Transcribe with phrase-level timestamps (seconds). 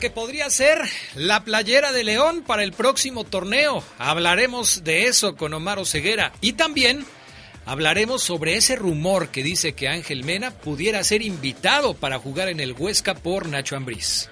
[0.00, 0.80] Que podría ser
[1.14, 3.84] la playera de León para el próximo torneo.
[3.98, 7.04] Hablaremos de eso con Omar Oseguera y también
[7.66, 12.60] hablaremos sobre ese rumor que dice que Ángel Mena pudiera ser invitado para jugar en
[12.60, 14.30] el Huesca por Nacho Ambriz.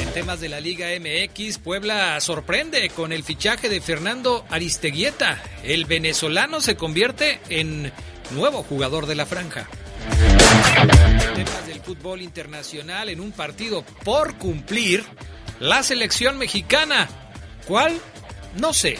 [0.00, 5.42] En temas de la Liga MX, Puebla sorprende con el fichaje de Fernando Aristeguieta.
[5.64, 7.92] El venezolano se convierte en
[8.30, 9.68] nuevo jugador de la franja.
[11.34, 15.04] Temas del fútbol internacional en un partido por cumplir,
[15.60, 17.08] la selección mexicana.
[17.66, 17.98] ¿Cuál?
[18.56, 18.98] No sé.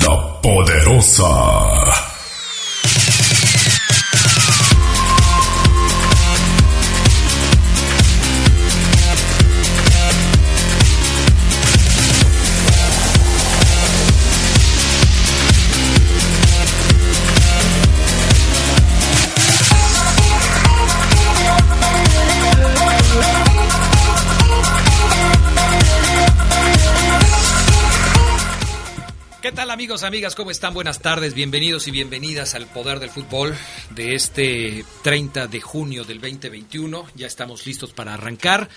[0.03, 2.16] la poderosa.
[29.77, 30.35] Amigos, amigas?
[30.35, 30.73] ¿Cómo están?
[30.73, 33.55] Buenas tardes, bienvenidos y bienvenidas al Poder del Fútbol
[33.91, 37.05] de este 30 de junio del 2021.
[37.15, 38.71] Ya estamos listos para arrancar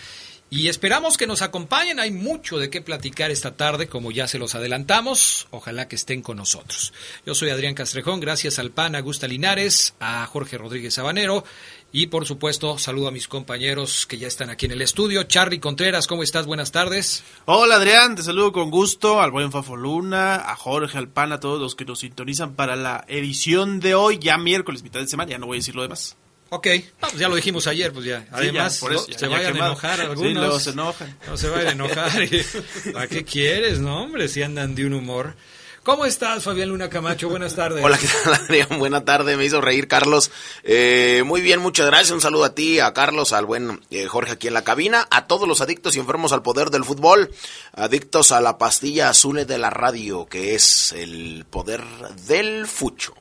[0.50, 2.02] y esperamos que nos acompañen.
[2.02, 5.48] Hay mucho de qué platicar esta tarde, como ya se los adelantamos.
[5.52, 6.92] Ojalá que estén con nosotros.
[7.26, 11.46] Yo soy Adrián Castrejón, gracias al PAN, a Gusta Linares, a Jorge Rodríguez Sabanero
[11.92, 15.24] y por supuesto saludo a mis compañeros que ya están aquí en el estudio.
[15.24, 16.46] Charly Contreras, ¿cómo estás?
[16.46, 17.24] Buenas tardes.
[17.46, 21.40] Hola Adrián, te saludo con gusto, al buen Fafo Luna, a Jorge, al PAN, a
[21.40, 25.32] todos los que nos sintonizan para la edición de hoy, ya miércoles, mitad de semana,
[25.32, 26.16] ya no voy a decir lo demás.
[26.52, 26.66] Ok,
[27.02, 28.28] no, pues ya lo dijimos ayer, pues ya.
[28.32, 29.72] Además, ya, por eso, no, ya, se ya vayan a quemado.
[29.74, 30.34] enojar Sí, algunos.
[30.34, 31.18] luego se enojan.
[31.28, 32.24] No se vayan a enojar.
[32.24, 32.46] y-
[32.94, 34.28] ¿Para qué quieres, no, hombre?
[34.28, 35.36] Si andan de un humor.
[35.84, 37.30] ¿Cómo estás, Fabián Luna Camacho?
[37.30, 37.84] Buenas tardes.
[37.84, 38.68] Hola, ¿qué tal, Adrián?
[38.80, 40.30] Buena tarde, me hizo reír Carlos.
[40.64, 42.12] Eh, muy bien, muchas gracias.
[42.12, 45.26] Un saludo a ti, a Carlos, al buen eh, Jorge aquí en la cabina, a
[45.26, 47.32] todos los adictos y enfermos al poder del fútbol,
[47.74, 51.82] adictos a la pastilla azul de la radio, que es el poder
[52.28, 53.14] del fucho,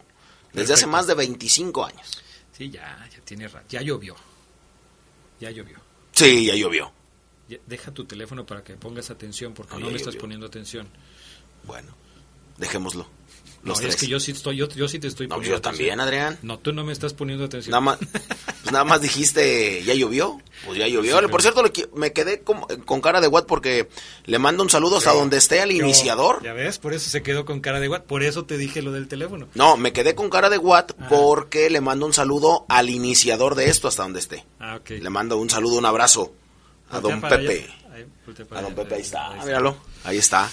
[0.53, 2.21] desde hace más de 25 años.
[2.53, 4.17] Sí, ya, ya tiene ra- Ya llovió.
[5.41, 5.79] Ya llovió.
[6.13, 6.93] Sí, ya llovió.
[7.49, 10.89] Ya- deja tu teléfono para que pongas atención, porque No, no me estás poniendo atención.
[11.65, 11.95] Bueno,
[12.59, 13.07] dejémoslo.
[13.61, 13.97] No, Los es tres.
[13.97, 15.99] que yo sí, estoy, yo, yo sí te estoy No, poniendo yo también.
[15.99, 16.39] Adrián.
[16.43, 17.73] No, tú no me estás poniendo atención.
[17.73, 20.41] Nada más, pues nada más dijiste, ¿ya llovió?
[20.65, 21.11] Pues ya llovió.
[21.11, 23.89] Sí, pero- Por cierto, le me quedé con, con cara de what porque
[24.27, 26.41] le mando un saludo hasta donde esté al Yo- iniciador.
[26.45, 28.05] Ya ves, por eso se quedó con cara de guat.
[28.05, 29.49] Por eso te dije lo del teléfono.
[29.55, 31.09] No, me quedé con cara de what Ah.
[31.11, 34.47] porque le mando un saludo al iniciador de esto hasta donde esté.
[34.61, 34.91] Ah, ok.
[34.91, 36.33] Le mando un saludo, un abrazo
[36.91, 37.67] a Voltea don Pepe.
[37.93, 38.07] allá.
[38.57, 38.75] A don.
[38.75, 39.33] Pepe, ahí está.
[39.33, 40.49] Ahí Míralo, ahí está.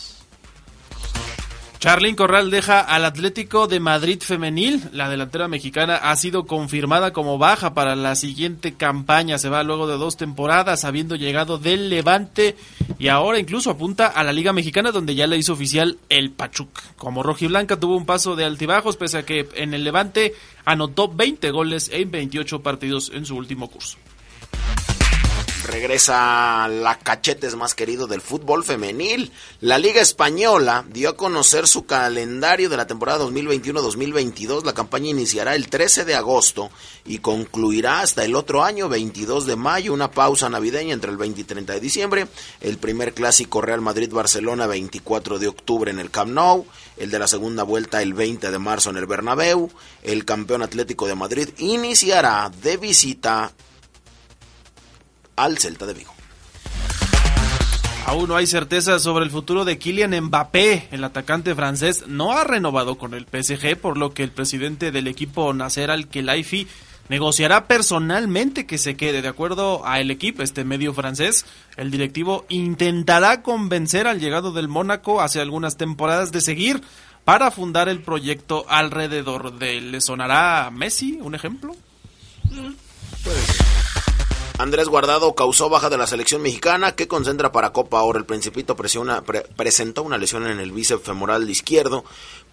[1.78, 4.82] Charlín Corral deja al Atlético de Madrid femenil.
[4.92, 9.38] La delantera mexicana ha sido confirmada como baja para la siguiente campaña.
[9.38, 12.56] Se va luego de dos temporadas, habiendo llegado del Levante
[12.98, 16.82] y ahora incluso apunta a la Liga Mexicana, donde ya le hizo oficial el Pachuca.
[16.96, 20.34] Como rojiblanca tuvo un paso de altibajos, pese a que en el Levante
[20.64, 23.98] anotó 20 goles en 28 partidos en su último curso.
[25.68, 29.30] Regresa la cachetes más querido del fútbol femenil.
[29.60, 34.64] La Liga Española dio a conocer su calendario de la temporada 2021-2022.
[34.64, 36.70] La campaña iniciará el 13 de agosto
[37.04, 39.92] y concluirá hasta el otro año, 22 de mayo.
[39.92, 42.28] Una pausa navideña entre el 20 y 30 de diciembre.
[42.62, 46.64] El primer clásico Real Madrid-Barcelona, 24 de octubre en el Camp Nou.
[46.96, 49.70] El de la segunda vuelta, el 20 de marzo en el Bernabéu.
[50.02, 53.52] El campeón Atlético de Madrid iniciará de visita
[55.38, 56.12] al Celta de Vigo.
[58.06, 60.88] Aún no hay certeza sobre el futuro de Kylian Mbappé.
[60.92, 65.08] El atacante francés no ha renovado con el PSG, por lo que el presidente del
[65.08, 66.66] equipo Nasser Al-Khelaifi
[67.10, 69.20] negociará personalmente que se quede.
[69.20, 71.44] De acuerdo a el equipo, este medio francés,
[71.76, 76.80] el directivo intentará convencer al llegado del Mónaco hace algunas temporadas de seguir
[77.24, 79.92] para fundar el proyecto alrededor de él.
[79.92, 81.76] ¿Le sonará Messi un ejemplo?
[84.58, 88.18] Andrés Guardado causó baja de la selección mexicana que concentra para Copa Oro.
[88.18, 92.04] El Principito presentó una lesión en el bíceps femoral izquierdo,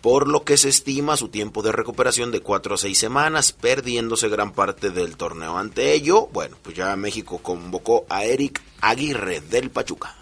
[0.01, 4.29] por lo que se estima su tiempo de recuperación de cuatro a seis semanas, perdiéndose
[4.29, 5.57] gran parte del torneo.
[5.57, 10.15] Ante ello, bueno, pues ya México convocó a Eric Aguirre del Pachuca.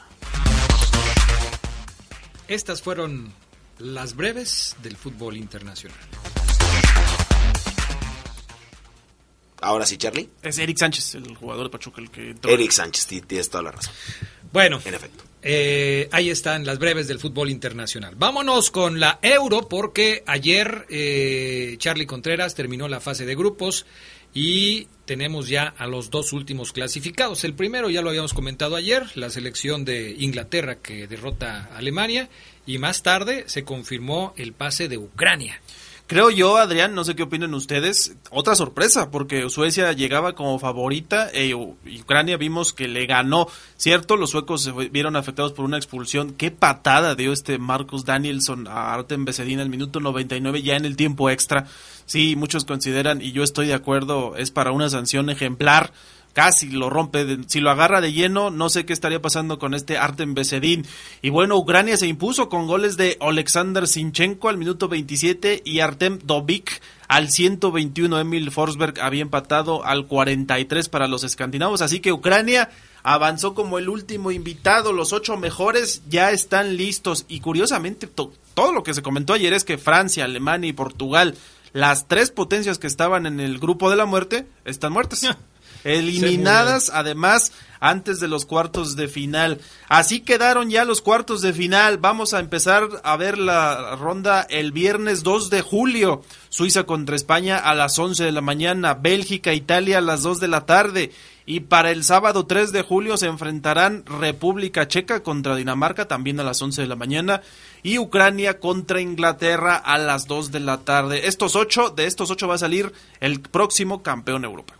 [2.47, 3.33] Estas fueron
[3.77, 5.99] las breves del fútbol internacional.
[9.63, 10.29] Ahora sí, Charlie.
[10.41, 12.31] Es Eric Sánchez, el jugador de Pachuca, el que...
[12.31, 12.51] Entró.
[12.51, 13.93] Eric Sánchez, tienes toda la razón.
[14.51, 14.81] Bueno.
[14.83, 15.23] En efecto.
[15.41, 18.15] Eh, ahí están las breves del fútbol internacional.
[18.15, 23.85] Vámonos con la Euro porque ayer eh, Charlie Contreras terminó la fase de grupos
[24.33, 27.43] y tenemos ya a los dos últimos clasificados.
[27.43, 32.29] El primero ya lo habíamos comentado ayer, la selección de Inglaterra que derrota a Alemania
[32.65, 35.61] y más tarde se confirmó el pase de Ucrania.
[36.05, 41.29] Creo yo, Adrián, no sé qué opinan ustedes, otra sorpresa, porque Suecia llegaba como favorita
[41.31, 44.17] e Ucrania vimos que le ganó, ¿cierto?
[44.17, 46.33] Los suecos se vieron afectados por una expulsión.
[46.33, 50.97] Qué patada dio este Marcus Danielson a Artem Besedina el minuto 99 ya en el
[50.97, 51.67] tiempo extra.
[52.05, 55.93] Sí, muchos consideran, y yo estoy de acuerdo, es para una sanción ejemplar
[56.33, 59.97] casi lo rompe, si lo agarra de lleno, no sé qué estaría pasando con este
[59.97, 60.85] Artem Besedín.
[61.21, 66.19] Y bueno, Ucrania se impuso con goles de Alexander Sinchenko al minuto 27 y Artem
[66.23, 68.19] Dovik al 121.
[68.19, 72.69] Emil Forsberg había empatado al 43 para los escandinavos, así que Ucrania
[73.03, 78.83] avanzó como el último invitado, los ocho mejores ya están listos y curiosamente todo lo
[78.83, 81.35] que se comentó ayer es que Francia, Alemania y Portugal,
[81.73, 85.21] las tres potencias que estaban en el grupo de la muerte, están muertas.
[85.83, 87.51] eliminadas además
[87.83, 89.59] antes de los cuartos de final.
[89.89, 91.97] Así quedaron ya los cuartos de final.
[91.97, 96.23] Vamos a empezar a ver la ronda el viernes 2 de julio.
[96.47, 100.47] Suiza contra España a las 11 de la mañana, Bélgica, Italia a las 2 de
[100.47, 101.11] la tarde.
[101.45, 106.43] Y para el sábado 3 de julio se enfrentarán República Checa contra Dinamarca también a
[106.43, 107.41] las 11 de la mañana
[107.83, 111.27] y Ucrania contra Inglaterra a las 2 de la tarde.
[111.27, 114.75] Estos ocho, de estos ocho va a salir el próximo campeón Europa.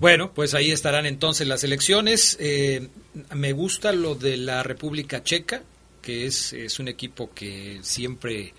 [0.00, 2.36] Bueno, pues ahí estarán entonces las elecciones.
[2.40, 2.88] Eh,
[3.34, 5.62] me gusta lo de la República Checa,
[6.00, 8.54] que es, es un equipo que siempre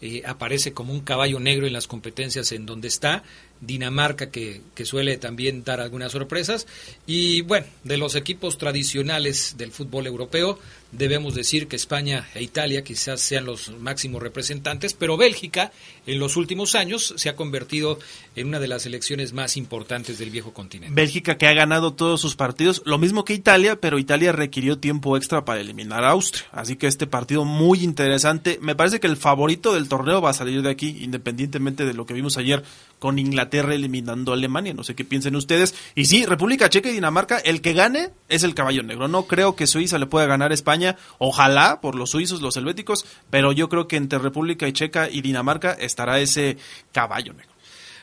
[0.00, 3.22] eh, aparece como un caballo negro en las competencias en donde está.
[3.60, 6.66] Dinamarca que, que, suele también dar algunas sorpresas.
[7.06, 10.58] Y bueno, de los equipos tradicionales del fútbol europeo,
[10.92, 15.72] debemos decir que España e Italia quizás sean los máximos representantes, pero Bélgica
[16.06, 17.98] en los últimos años se ha convertido
[18.34, 20.94] en una de las selecciones más importantes del viejo continente.
[20.94, 25.16] Bélgica que ha ganado todos sus partidos, lo mismo que Italia, pero Italia requirió tiempo
[25.16, 26.46] extra para eliminar a Austria.
[26.52, 28.58] Así que este partido muy interesante.
[28.60, 32.06] Me parece que el favorito del torneo va a salir de aquí, independientemente de lo
[32.06, 32.62] que vimos ayer
[32.98, 34.74] con Inglaterra eliminando a Alemania.
[34.74, 35.74] No sé qué piensen ustedes.
[35.94, 39.08] Y sí, República Checa y Dinamarca, el que gane es el caballo negro.
[39.08, 40.79] No creo que Suiza le pueda ganar a España.
[41.18, 45.20] Ojalá por los suizos, los helvéticos, pero yo creo que entre República y Checa y
[45.20, 46.56] Dinamarca estará ese
[46.92, 47.50] caballo negro.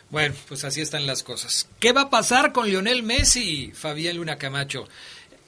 [0.10, 1.68] Bueno, pues así están las cosas.
[1.80, 4.88] ¿Qué va a pasar con Lionel Messi, Fabián Luna Camacho?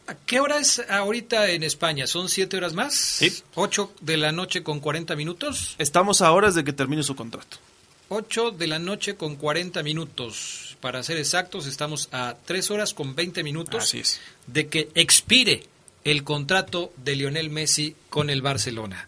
[0.08, 2.08] ¿A qué hora es ahorita en España?
[2.08, 2.94] ¿Son siete horas más?
[2.96, 3.32] Sí.
[3.56, 5.76] ¿Ocho de la noche con 40 minutos?
[5.78, 7.58] Estamos a horas de que termine su contrato.
[8.10, 10.76] 8 de la noche con 40 minutos.
[10.82, 14.20] Para ser exactos, estamos a 3 horas con 20 minutos Así es.
[14.48, 15.64] de que expire
[16.04, 19.08] el contrato de Lionel Messi con el Barcelona.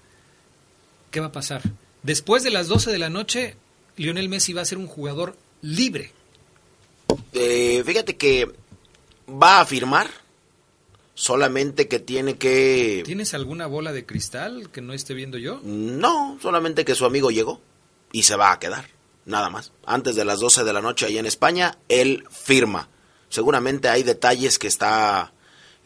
[1.09, 1.61] ¿Qué va a pasar?
[2.03, 3.55] Después de las 12 de la noche,
[3.97, 6.11] Lionel Messi va a ser un jugador libre.
[7.33, 8.49] Eh, fíjate que
[9.29, 10.09] va a firmar,
[11.13, 13.03] solamente que tiene que...
[13.05, 15.59] ¿Tienes alguna bola de cristal que no esté viendo yo?
[15.63, 17.61] No, solamente que su amigo llegó
[18.11, 18.87] y se va a quedar,
[19.25, 19.71] nada más.
[19.85, 22.89] Antes de las 12 de la noche ahí en España, él firma.
[23.29, 25.33] Seguramente hay detalles que está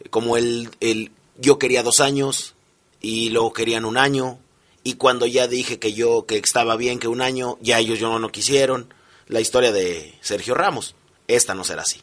[0.10, 2.56] como el, el yo quería dos años
[3.02, 4.40] y luego querían un año
[4.86, 8.08] y cuando ya dije que yo que estaba bien que un año, ya ellos yo
[8.10, 8.94] no, no quisieron.
[9.28, 10.94] La historia de Sergio Ramos,
[11.28, 12.02] esta no será así.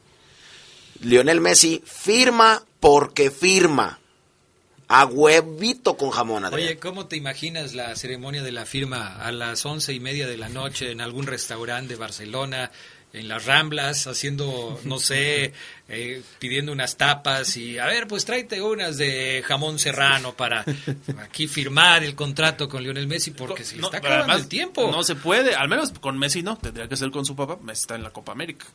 [1.00, 4.00] Lionel Messi firma porque firma.
[4.88, 6.44] A huevito con jamón.
[6.44, 6.68] Adrián.
[6.68, 10.36] Oye, ¿cómo te imaginas la ceremonia de la firma a las once y media de
[10.36, 12.72] la noche en algún restaurante de Barcelona,
[13.12, 15.52] en las Ramblas, haciendo, no sé,
[15.88, 20.64] eh, pidiendo unas tapas y, a ver, pues tráete unas de jamón serrano para
[21.18, 24.44] aquí firmar el contrato con Lionel Messi porque se le No, está pero acabando además,
[24.44, 24.90] el tiempo.
[24.90, 27.82] No se puede, al menos con Messi no, tendría que ser con su papá, Messi
[27.82, 28.66] está en la Copa América.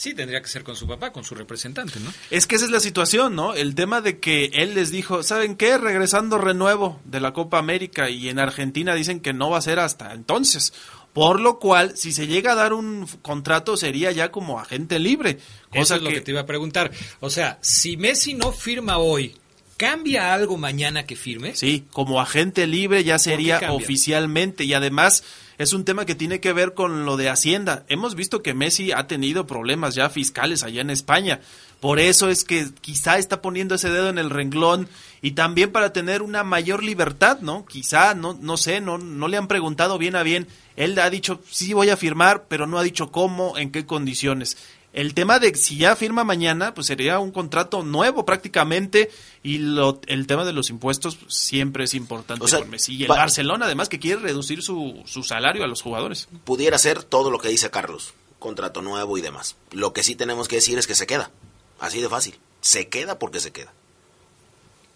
[0.00, 2.10] Sí, tendría que ser con su papá, con su representante, ¿no?
[2.30, 3.52] Es que esa es la situación, ¿no?
[3.52, 5.76] El tema de que él les dijo, ¿saben qué?
[5.76, 9.78] Regresando renuevo de la Copa América y en Argentina dicen que no va a ser
[9.78, 10.72] hasta entonces.
[11.12, 15.38] Por lo cual, si se llega a dar un contrato, sería ya como agente libre.
[15.72, 16.92] Eso es lo que te iba a preguntar.
[17.18, 19.34] O sea, si Messi no firma hoy,
[19.76, 21.56] ¿cambia algo mañana que firme?
[21.56, 25.24] Sí, como agente libre ya sería oficialmente y además
[25.60, 27.84] es un tema que tiene que ver con lo de Hacienda.
[27.88, 31.40] Hemos visto que Messi ha tenido problemas ya fiscales allá en España.
[31.80, 34.88] Por eso es que quizá está poniendo ese dedo en el renglón
[35.20, 37.66] y también para tener una mayor libertad, ¿no?
[37.66, 40.46] Quizá, no, no sé, no, no le han preguntado bien a bien.
[40.80, 44.56] Él ha dicho, sí voy a firmar, pero no ha dicho cómo, en qué condiciones.
[44.92, 49.08] El tema de si ya firma mañana, pues sería un contrato nuevo prácticamente
[49.42, 52.94] y lo, el tema de los impuestos pues, siempre es importante O sea, con Messi.
[52.96, 56.26] Y el va- Barcelona además que quiere reducir su, su salario a los jugadores.
[56.44, 59.54] Pudiera ser todo lo que dice Carlos, contrato nuevo y demás.
[59.70, 61.30] Lo que sí tenemos que decir es que se queda,
[61.78, 62.34] así de fácil.
[62.60, 63.72] Se queda porque se queda.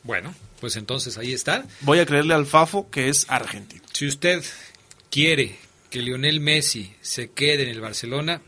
[0.03, 1.65] Bueno, pues entonces ahí está.
[1.83, 3.83] Voy a creerle al Fafo que es argentino.
[3.93, 4.43] Si usted
[5.11, 5.59] quiere
[5.95, 8.43] que Lionel Messi se quede en el Barcelona,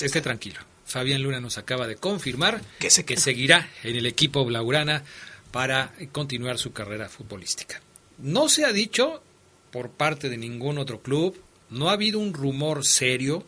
[0.00, 0.60] esté tranquilo.
[0.86, 5.04] Fabián Luna nos acaba de confirmar Que se que seguirá en el equipo blaugrana
[5.50, 7.82] para continuar su carrera futbolística.
[8.16, 9.22] No se ha dicho
[9.70, 13.44] por parte de ningún otro club, no ha habido un rumor serio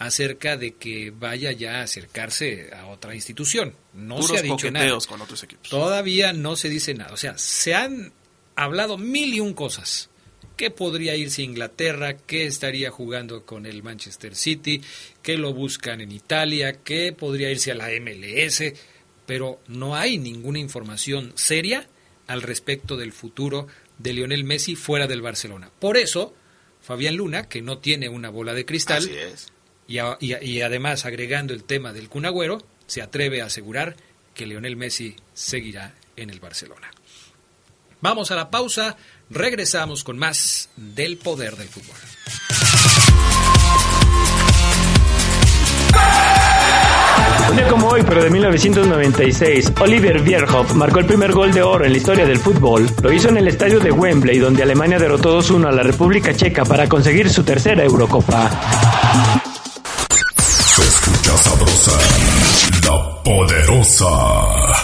[0.00, 3.76] acerca de que vaya ya a acercarse a otra institución.
[3.92, 4.98] No Puros se ha dicho nada.
[5.06, 5.70] con otros equipos.
[5.70, 7.12] Todavía no se dice nada.
[7.12, 8.12] O sea, se han
[8.56, 10.10] hablado mil y un cosas.
[10.56, 12.16] ¿Qué podría irse a Inglaterra?
[12.16, 14.80] ¿Qué estaría jugando con el Manchester City?
[15.22, 16.74] ¿Qué lo buscan en Italia?
[16.84, 18.62] ¿Qué podría irse a la MLS?
[19.26, 21.88] Pero no hay ninguna información seria
[22.28, 23.66] al respecto del futuro
[23.98, 25.70] de Lionel Messi fuera del Barcelona.
[25.80, 26.34] Por eso,
[26.82, 29.02] Fabián Luna, que no tiene una bola de cristal,
[29.88, 33.96] y, a- y a- y además agregando el tema del Cunagüero, se atreve a asegurar
[34.34, 36.90] que Lionel Messi seguirá en el Barcelona.
[38.00, 38.96] Vamos a la pausa,
[39.30, 41.96] regresamos con más del poder del fútbol.
[47.50, 51.84] Un día como hoy, pero de 1996, Oliver Bierhoff marcó el primer gol de oro
[51.84, 52.88] en la historia del fútbol.
[53.02, 56.64] Lo hizo en el estadio de Wembley, donde Alemania derrotó 2-1 a la República Checa
[56.64, 58.50] para conseguir su tercera Eurocopa.
[60.38, 61.92] Se escucha sabrosa,
[62.88, 64.83] La Poderosa.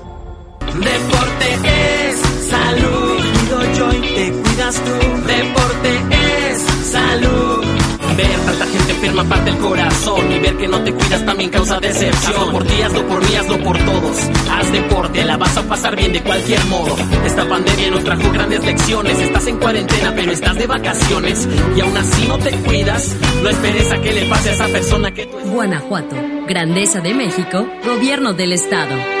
[0.73, 1.45] Deporte
[2.09, 3.21] es salud.
[3.41, 5.27] Digo yo y te cuidas tú.
[5.27, 5.89] Deporte
[6.51, 6.61] es
[6.91, 7.65] salud.
[8.15, 11.79] Ver tanta gente enferma parte el corazón y ver que no te cuidas también causa
[11.79, 12.33] decepción.
[12.33, 14.17] Hazlo por ti, hazlo por mí, hazlo por todos.
[14.51, 16.95] Haz deporte, la vas a pasar bien de cualquier modo.
[17.25, 19.19] Esta pandemia nos trajo grandes lecciones.
[19.19, 23.15] Estás en cuarentena, pero estás de vacaciones y aún así no te cuidas.
[23.41, 25.37] No esperes a que le pase a esa persona que tú.
[25.51, 26.15] Guanajuato,
[26.47, 29.20] Grandeza de México, Gobierno del Estado.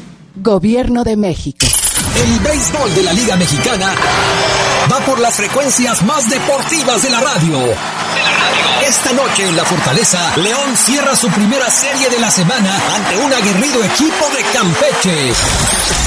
[0.35, 1.67] Gobierno de México.
[2.15, 3.93] El béisbol de la Liga Mexicana
[4.89, 7.59] va por las frecuencias más deportivas de la radio.
[8.87, 13.31] Esta noche en la Fortaleza, León cierra su primera serie de la semana ante un
[13.31, 15.33] aguerrido equipo de Campeche.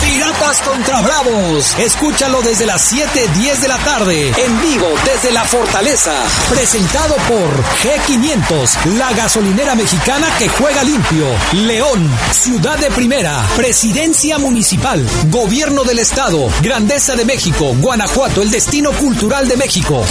[0.03, 1.77] Piratas contra Bravos.
[1.79, 6.13] Escúchalo desde las 7:10 de la tarde, en vivo desde la Fortaleza.
[6.51, 11.27] Presentado por G500, la gasolinera mexicana que juega limpio.
[11.53, 18.74] León, ciudad de primera, presidencia municipal, gobierno del estado, grandeza de México, Guanajuato, el destino
[18.83, 20.05] cultural de México.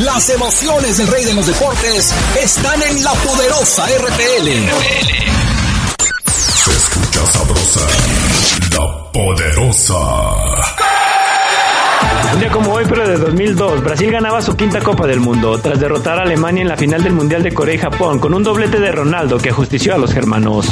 [0.00, 4.48] Las emociones del rey de los deportes están en la poderosa RPL.
[6.28, 7.80] Se escucha sabrosa,
[8.72, 9.94] la poderosa.
[12.34, 15.80] Un día como hoy, pero de 2002, Brasil ganaba su quinta Copa del Mundo tras
[15.80, 18.80] derrotar a Alemania en la final del Mundial de Corea y Japón con un doblete
[18.80, 20.68] de Ronaldo que ajustició a los germanos.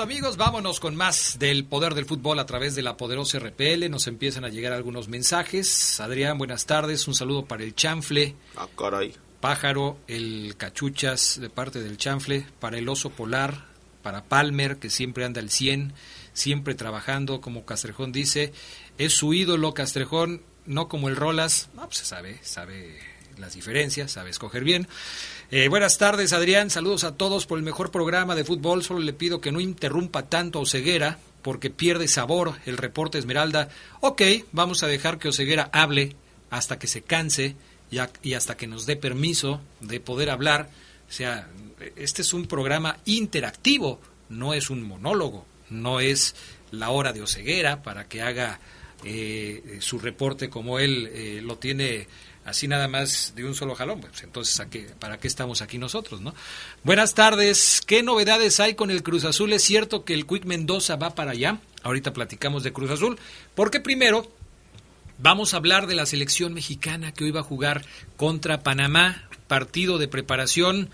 [0.00, 0.36] Amigos.
[0.36, 3.90] Vámonos con más del poder del fútbol a través de la poderosa RPL.
[3.90, 5.98] Nos empiezan a llegar algunos mensajes.
[6.00, 7.08] Adrián, buenas tardes.
[7.08, 8.34] Un saludo para el chanfle.
[8.56, 9.14] Ah, caray.
[9.40, 13.66] Pájaro, el cachuchas de parte del chanfle, para el oso polar,
[14.02, 15.92] para Palmer, que siempre anda al 100,
[16.32, 18.52] siempre trabajando, como Castrejón dice.
[18.98, 21.70] Es su ídolo, Castrejón, no como el Rolas.
[21.74, 22.98] No, pues sabe, sabe
[23.38, 24.88] las diferencias, sabe escoger bien.
[25.50, 26.68] Eh, buenas tardes, Adrián.
[26.68, 28.82] Saludos a todos por el mejor programa de fútbol.
[28.82, 33.70] Solo le pido que no interrumpa tanto a Oseguera porque pierde sabor el reporte Esmeralda.
[34.02, 34.20] Ok,
[34.52, 36.16] vamos a dejar que Oseguera hable
[36.50, 37.56] hasta que se canse
[37.90, 40.68] y, hasta que nos dé permiso de poder hablar.
[41.08, 41.48] O sea,
[41.96, 46.36] este es un programa interactivo, no es un monólogo, no es
[46.72, 48.60] la hora de Oseguera para que haga
[49.02, 52.06] eh, su reporte como él eh, lo tiene
[52.48, 54.00] así nada más de un solo jalón.
[54.00, 56.34] Pues entonces, ¿a qué, ¿para qué estamos aquí nosotros, no?
[56.82, 57.82] Buenas tardes.
[57.86, 59.52] ¿Qué novedades hay con el Cruz Azul?
[59.52, 61.58] ¿Es cierto que el Quick Mendoza va para allá?
[61.82, 63.18] Ahorita platicamos de Cruz Azul.
[63.54, 64.30] Porque primero
[65.18, 67.84] vamos a hablar de la selección mexicana que hoy va a jugar
[68.16, 69.28] contra Panamá.
[69.46, 70.90] Partido de preparación.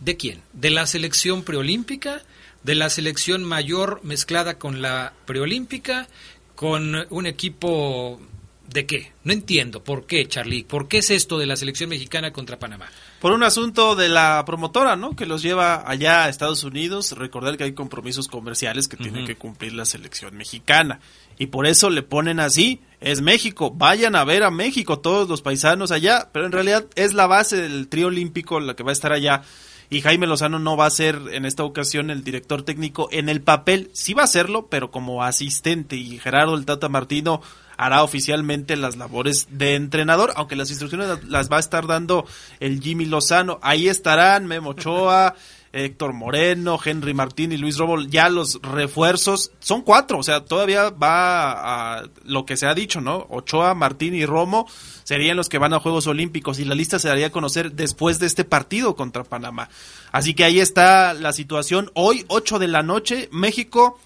[0.00, 0.42] ¿De quién?
[0.52, 2.22] ¿De la selección preolímpica?
[2.62, 6.08] ¿De la selección mayor mezclada con la preolímpica?
[6.54, 8.20] ¿Con un equipo
[8.68, 9.12] ¿De qué?
[9.24, 9.82] No entiendo.
[9.82, 10.64] ¿Por qué, Charlie?
[10.64, 12.86] ¿Por qué es esto de la selección mexicana contra Panamá?
[13.20, 15.14] Por un asunto de la promotora, ¿no?
[15.14, 17.12] Que los lleva allá a Estados Unidos.
[17.12, 21.00] Recordar que hay compromisos comerciales que tiene que cumplir la selección mexicana.
[21.38, 22.80] Y por eso le ponen así.
[23.00, 23.70] Es México.
[23.70, 26.30] Vayan a ver a México todos los paisanos allá.
[26.32, 29.42] Pero en realidad es la base del trío olímpico la que va a estar allá.
[29.88, 33.40] Y Jaime Lozano no va a ser en esta ocasión el director técnico en el
[33.40, 33.90] papel.
[33.92, 35.96] Sí va a serlo, pero como asistente.
[35.96, 37.40] Y Gerardo el Tata Martino
[37.76, 42.26] hará oficialmente las labores de entrenador, aunque las instrucciones las- va a estar dando
[42.60, 43.58] el Jimmy Lozano.
[43.62, 45.34] Ahí estarán Memo Ochoa,
[45.72, 50.88] Héctor Moreno, Henry Martín y Luis Robo, ya los refuerzos son cuatro, o sea, todavía
[50.88, 53.26] va a lo que se ha dicho, ¿no?
[53.28, 54.66] Ochoa, Martín y Romo
[55.04, 58.18] serían los que van a Juegos Olímpicos y la lista se daría a conocer después
[58.18, 59.68] de este partido contra Panamá.
[60.12, 61.90] Así que ahí está la situación.
[61.92, 63.98] Hoy, 8 de la noche, México,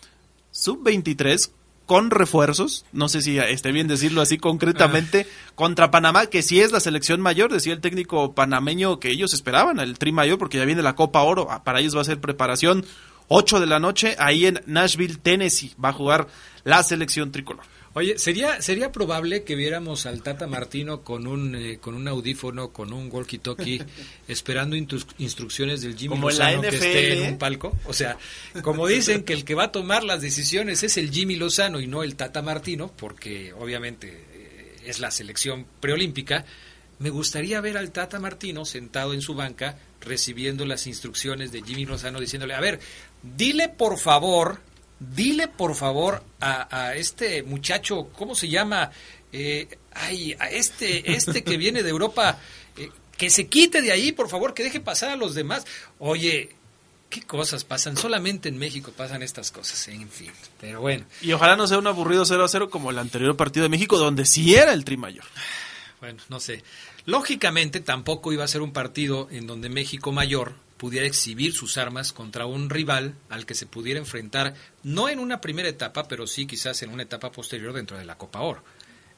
[0.50, 1.50] sub-23,
[1.90, 5.53] con refuerzos, no sé si esté bien decirlo así concretamente, ah.
[5.57, 9.81] contra Panamá, que sí es la selección mayor, decía el técnico panameño que ellos esperaban,
[9.81, 12.20] el tri mayor, porque ya viene la Copa Oro, ah, para ellos va a ser
[12.20, 12.87] preparación
[13.26, 16.29] 8 de la noche, ahí en Nashville, Tennessee, va a jugar
[16.62, 17.64] la selección tricolor.
[17.92, 22.72] Oye, ¿sería, ¿sería probable que viéramos al Tata Martino con un, eh, con un audífono,
[22.72, 23.85] con un walkie-talkie,
[24.29, 27.76] esperando instrucciones del Jimmy Lozano que esté en un palco?
[27.87, 28.16] O sea,
[28.62, 31.88] como dicen que el que va a tomar las decisiones es el Jimmy Lozano y
[31.88, 36.44] no el Tata Martino, porque obviamente eh, es la selección preolímpica,
[37.00, 41.87] me gustaría ver al Tata Martino sentado en su banca recibiendo las instrucciones de Jimmy
[41.87, 42.79] Lozano diciéndole, a ver,
[43.22, 44.61] dile por favor
[45.00, 48.90] dile por favor a, este muchacho, ¿cómo se llama?
[49.32, 52.38] Eh, ay, a este, este que viene de Europa,
[52.76, 55.66] eh, que se quite de ahí, por favor, que deje pasar a los demás.
[55.98, 56.50] Oye,
[57.08, 61.04] qué cosas pasan, solamente en México pasan estas cosas, en fin, pero bueno.
[61.22, 63.98] Y ojalá no sea un aburrido 0 a 0 como el anterior partido de México,
[63.98, 65.24] donde sí era el tri mayor.
[66.00, 66.62] Bueno, no sé.
[67.06, 72.14] Lógicamente tampoco iba a ser un partido en donde México mayor pudiera exhibir sus armas
[72.14, 76.46] contra un rival al que se pudiera enfrentar, no en una primera etapa, pero sí
[76.46, 78.64] quizás en una etapa posterior dentro de la Copa Oro.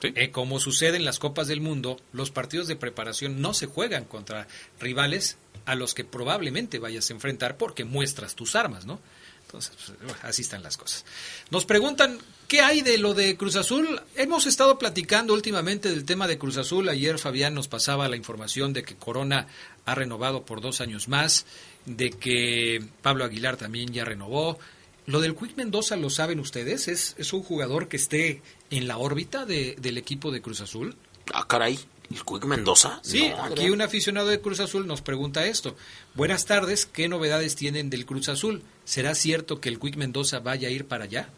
[0.02, 4.06] Eh, como sucede en las Copas del Mundo, los partidos de preparación no se juegan
[4.06, 4.48] contra
[4.80, 8.98] rivales a los que probablemente vayas a enfrentar porque muestras tus armas, ¿no?
[9.44, 11.04] Entonces, pues, así están las cosas.
[11.50, 14.00] Nos preguntan, ¿qué hay de lo de Cruz Azul?
[14.16, 16.88] Hemos estado platicando últimamente del tema de Cruz Azul.
[16.88, 19.46] Ayer Fabián nos pasaba la información de que Corona
[19.84, 21.46] ha renovado por dos años más,
[21.86, 24.58] de que Pablo Aguilar también ya renovó.
[25.06, 26.86] Lo del Quick Mendoza, ¿lo saben ustedes?
[26.86, 30.96] ¿Es, es un jugador que esté en la órbita de, del equipo de Cruz Azul?
[31.32, 31.78] Ah, caray.
[32.10, 33.00] ¿El Quick Mendoza?
[33.02, 35.76] Sí, aquí un aficionado de Cruz Azul nos pregunta esto.
[36.14, 38.62] Buenas tardes, ¿qué novedades tienen del Cruz Azul?
[38.84, 41.30] ¿Será cierto que el Quick Mendoza vaya a ir para allá?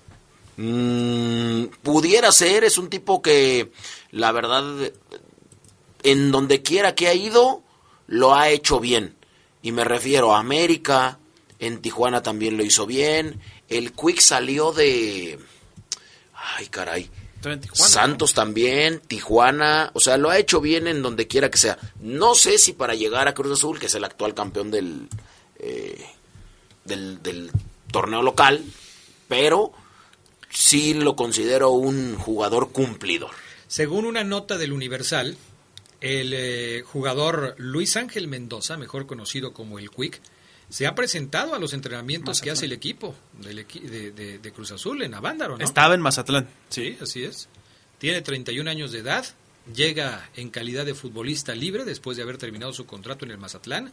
[0.56, 3.70] Mm, pudiera ser, es un tipo que
[4.10, 4.64] la verdad,
[6.02, 7.63] en donde quiera que ha ido,
[8.06, 9.16] lo ha hecho bien.
[9.62, 11.18] Y me refiero a América,
[11.58, 13.40] en Tijuana también lo hizo bien.
[13.68, 15.38] El Quick salió de...
[16.34, 17.10] Ay, caray.
[17.72, 21.78] Santos también, Tijuana, o sea, lo ha hecho bien en donde quiera que sea.
[22.00, 25.08] No sé si para llegar a Cruz Azul, que es el actual campeón del,
[25.58, 26.06] eh,
[26.84, 27.50] del, del
[27.90, 28.64] torneo local,
[29.28, 29.72] pero
[30.50, 33.32] sí lo considero un jugador cumplidor.
[33.66, 35.36] Según una nota del Universal,
[36.04, 40.20] el eh, jugador Luis Ángel Mendoza, mejor conocido como el Quick,
[40.68, 45.56] se ha presentado a los entrenamientos que hace el equipo de, Cruz Azul en Avándaro,
[45.56, 45.64] ¿no?
[45.64, 46.46] Estaba en Mazatlán.
[46.68, 47.48] Sí, así es.
[47.96, 49.24] Tiene 31 años de edad,
[49.74, 53.90] llega en calidad de futbolista libre después de haber terminado su contrato en el Mazatlán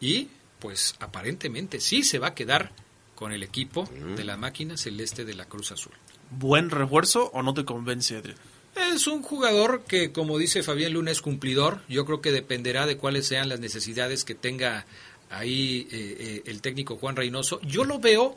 [0.00, 2.72] y pues aparentemente sí se va a quedar
[3.14, 5.92] con el equipo de la máquina celeste de la Cruz Azul.
[6.32, 8.38] ¿Buen refuerzo o no te convence, Adrián?
[8.76, 11.80] Es un jugador que, como dice Fabián Luna, es cumplidor.
[11.88, 14.86] Yo creo que dependerá de cuáles sean las necesidades que tenga
[15.30, 17.60] ahí eh, eh, el técnico Juan Reynoso.
[17.62, 18.36] Yo lo veo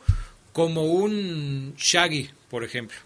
[0.54, 2.97] como un Shaggy, por ejemplo,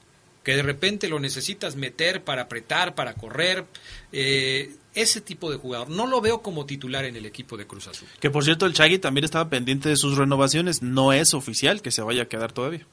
[0.44, 3.65] que de repente lo necesitas meter para apretar, para correr.
[4.12, 5.89] Eh, ese tipo de jugador.
[5.89, 8.08] No lo veo como titular en el equipo de Cruz Azul.
[8.20, 10.82] Que por cierto, el Shaggy también estaba pendiente de sus renovaciones.
[10.82, 12.86] No es oficial que se vaya a quedar todavía.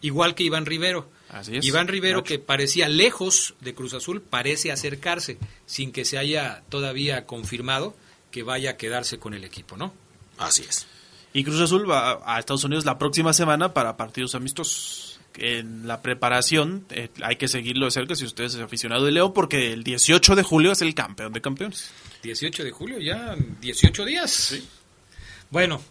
[0.00, 1.10] Igual que Iván Rivero.
[1.62, 7.26] Iván Rivero, que parecía lejos de Cruz Azul, parece acercarse, sin que se haya todavía
[7.26, 7.94] confirmado
[8.30, 9.92] que vaya a quedarse con el equipo, ¿no?
[10.38, 10.86] Así es.
[11.32, 15.20] Y Cruz Azul va a Estados Unidos la próxima semana para partidos amistosos.
[15.34, 19.32] En la preparación eh, hay que seguirlo de cerca si usted es aficionado de León,
[19.32, 21.90] porque el 18 de julio es el campeón de campeones.
[22.22, 24.30] 18 de julio, ya 18 días.
[24.30, 24.68] Sí.
[25.50, 25.82] Bueno,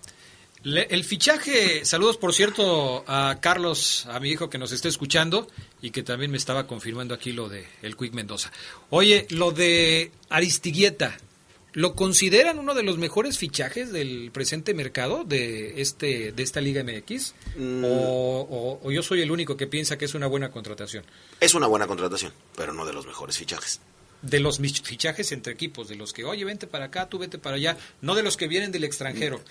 [0.63, 5.47] el fichaje, saludos por cierto a Carlos, a mi hijo que nos está escuchando
[5.82, 8.52] y que también me estaba confirmando aquí lo de el Quick Mendoza.
[8.89, 11.17] Oye, lo de Aristigueta,
[11.74, 16.84] ¿lo consideran uno de los mejores fichajes del presente mercado de este de esta Liga
[16.84, 17.34] MX?
[17.58, 17.84] Mm.
[17.86, 21.04] o yo soy el único que piensa que es una buena contratación?
[21.39, 23.82] Es una buena contratación, pero no de los mejores fichajes
[24.21, 27.55] de los fichajes entre equipos, de los que, oye, vente para acá, tú vete para
[27.55, 29.41] allá, no de los que vienen del extranjero.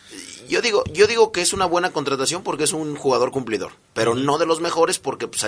[0.49, 4.15] Yo digo, yo digo que es una buena contratación porque es un jugador cumplidor, pero
[4.15, 5.45] no de los mejores porque pues,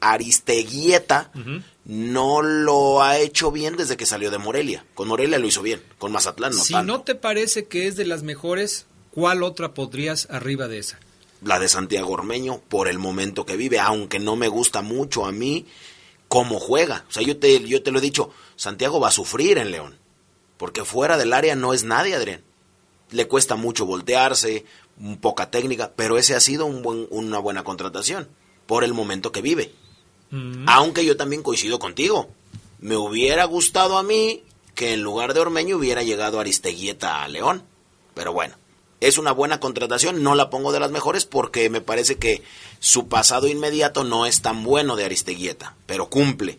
[0.00, 1.30] Aristeguieta
[1.84, 4.84] no lo ha hecho bien desde que salió de Morelia.
[4.94, 8.04] Con Morelia lo hizo bien, con Mazatlán no Si no te parece que es de
[8.04, 10.98] las mejores, ¿cuál otra podrías arriba de esa?
[11.42, 15.32] La de Santiago Ormeño, por el momento que vive, aunque no me gusta mucho a
[15.32, 15.66] mí
[16.34, 17.04] cómo juega.
[17.08, 19.96] O sea, yo te, yo te lo he dicho, Santiago va a sufrir en León,
[20.56, 22.42] porque fuera del área no es nadie, Adrián.
[23.12, 24.64] Le cuesta mucho voltearse,
[25.20, 28.26] poca técnica, pero ese ha sido un buen, una buena contratación
[28.66, 29.76] por el momento que vive.
[30.66, 32.28] Aunque yo también coincido contigo.
[32.80, 34.42] Me hubiera gustado a mí
[34.74, 37.62] que en lugar de Ormeño hubiera llegado Aristeguieta a León.
[38.14, 38.56] Pero bueno,
[39.08, 40.22] es una buena contratación.
[40.22, 42.42] No la pongo de las mejores porque me parece que
[42.80, 46.58] su pasado inmediato no es tan bueno de Aristeguieta, pero cumple.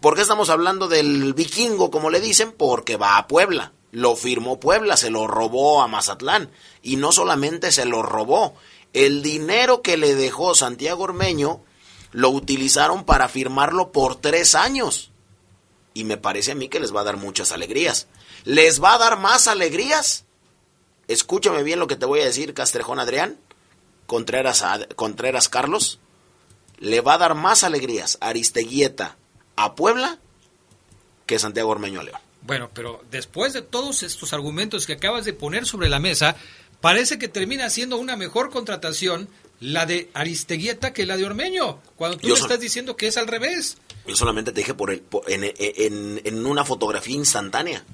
[0.00, 2.52] ¿Por qué estamos hablando del vikingo, como le dicen?
[2.52, 3.72] Porque va a Puebla.
[3.92, 6.50] Lo firmó Puebla, se lo robó a Mazatlán.
[6.82, 8.54] Y no solamente se lo robó,
[8.92, 11.60] el dinero que le dejó Santiago Ormeño
[12.12, 15.10] lo utilizaron para firmarlo por tres años.
[15.92, 18.06] Y me parece a mí que les va a dar muchas alegrías.
[18.44, 20.24] ¿Les va a dar más alegrías?
[21.12, 23.36] Escúchame bien lo que te voy a decir, Castrejón Adrián,
[24.06, 24.64] Contreras,
[24.96, 25.98] Contreras Carlos.
[26.78, 29.16] Le va a dar más alegrías Aristeguieta
[29.56, 30.18] a Puebla
[31.26, 32.20] que Santiago Ormeño a León.
[32.42, 36.36] Bueno, pero después de todos estos argumentos que acabas de poner sobre la mesa,
[36.80, 39.28] parece que termina siendo una mejor contratación
[39.60, 43.18] la de Aristeguieta que la de Ormeño, cuando tú Yo so- estás diciendo que es
[43.18, 43.76] al revés.
[44.06, 47.84] Yo solamente te dije por el, por- en, en- en una fotografía instantánea.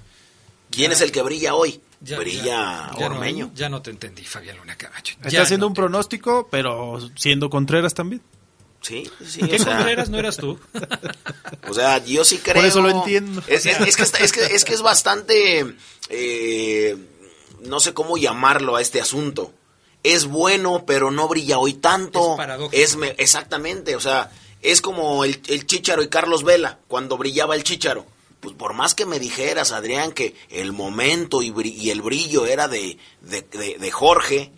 [0.70, 1.80] ¿Quién es el que brilla hoy?
[2.00, 3.50] Ya- brilla ya- ya no- Ormeño.
[3.54, 5.16] ya no te entendí, Fabián Luna Camacho.
[5.24, 8.22] Está haciendo no un pronóstico, pero siendo Contreras también.
[8.82, 9.40] Sí, sí.
[9.40, 10.58] ¿Qué o sea, Contreras no eras tú?
[11.68, 12.56] O sea, yo sí creo.
[12.56, 13.42] Por eso lo entiendo.
[13.48, 15.74] Es, es- es que, está- es, que, es que es bastante.
[16.08, 16.96] eh,
[17.62, 19.52] no sé cómo llamarlo a este asunto.
[20.04, 22.32] Es bueno, pero no brilla hoy tanto.
[22.32, 22.80] Es paradójico.
[22.82, 24.30] Es me- exactamente, o sea,
[24.62, 28.06] es como el, el Chícharo y Carlos Vela, cuando brillaba el Chícharo.
[28.46, 32.96] Pues por más que me dijeras, Adrián, que el momento y, el brillo era de,
[33.22, 34.52] de, de- de Jorge,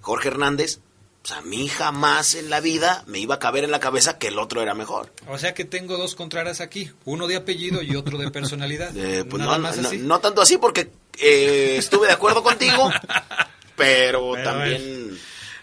[0.00, 0.80] Jorge Hernández,
[1.20, 4.28] pues a mí jamás en la vida me iba a caber en la cabeza que
[4.28, 5.12] el otro era mejor.
[5.26, 8.92] O sea que tengo dos Contreras aquí, uno de apellido y otro de personalidad.
[8.96, 9.98] Eh, pues Nada no, más no, así.
[9.98, 12.90] no tanto así porque eh, estuve de acuerdo contigo,
[13.76, 15.18] pero, Pero también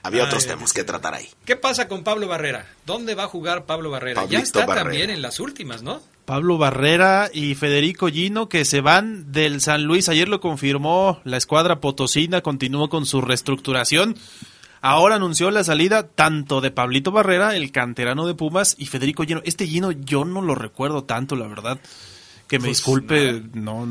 [0.06, 1.28] había Ay, otros temas que tratar ahí.
[1.46, 2.68] ¿Qué pasa con Pablo Barrera?
[2.86, 4.26] ¿Dónde va a jugar Pablo Barrera?
[4.26, 4.84] ya está Barrera.
[4.84, 6.02] también en las últimas, ¿no?
[6.26, 10.08] Pablo Barrera y Federico Gino que se van del San Luis.
[10.10, 14.16] Ayer lo confirmó la escuadra potosina, continuó con su reestructuración.
[14.82, 19.42] Ahora anunció la salida tanto de Pablito Barrera, el canterano de Pumas, y Federico Gino.
[19.44, 21.80] Este Gino yo no lo recuerdo tanto, la verdad.
[22.48, 23.88] Que me Pues, disculpe, no,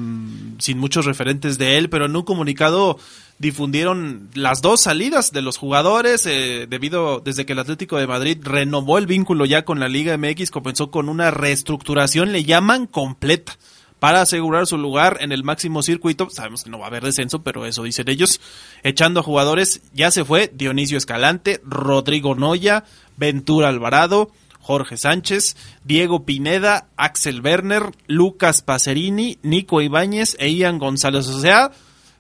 [0.59, 2.99] sin muchos referentes de él, pero en un comunicado
[3.39, 8.39] difundieron las dos salidas de los jugadores eh, debido desde que el Atlético de Madrid
[8.41, 13.57] renovó el vínculo ya con la Liga MX comenzó con una reestructuración le llaman completa
[13.99, 16.29] para asegurar su lugar en el máximo circuito.
[16.31, 18.41] Sabemos que no va a haber descenso pero eso dicen ellos.
[18.83, 22.85] Echando a jugadores ya se fue Dionisio Escalante Rodrigo Noya
[23.17, 24.31] Ventura Alvarado
[24.65, 31.27] Jorge Sánchez, Diego Pineda, Axel Werner, Lucas Pacerini, Nico Ibáñez e Ian González.
[31.27, 31.71] O sea,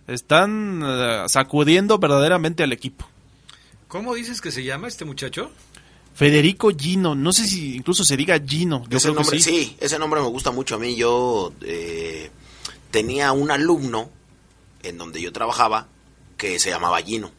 [0.06, 3.08] están eh, sacudiendo verdaderamente al equipo.
[3.88, 5.50] ¿Cómo dices que se llama este muchacho?
[6.14, 9.50] Federico Gino, no sé si incluso se diga Gino, yo ese creo nombre, que sí.
[9.64, 9.76] sí.
[9.80, 10.96] ese nombre me gusta mucho a mí.
[10.96, 12.30] Yo eh,
[12.90, 14.10] tenía un alumno
[14.82, 15.88] en donde yo trabajaba
[16.36, 17.30] que se llamaba Gino.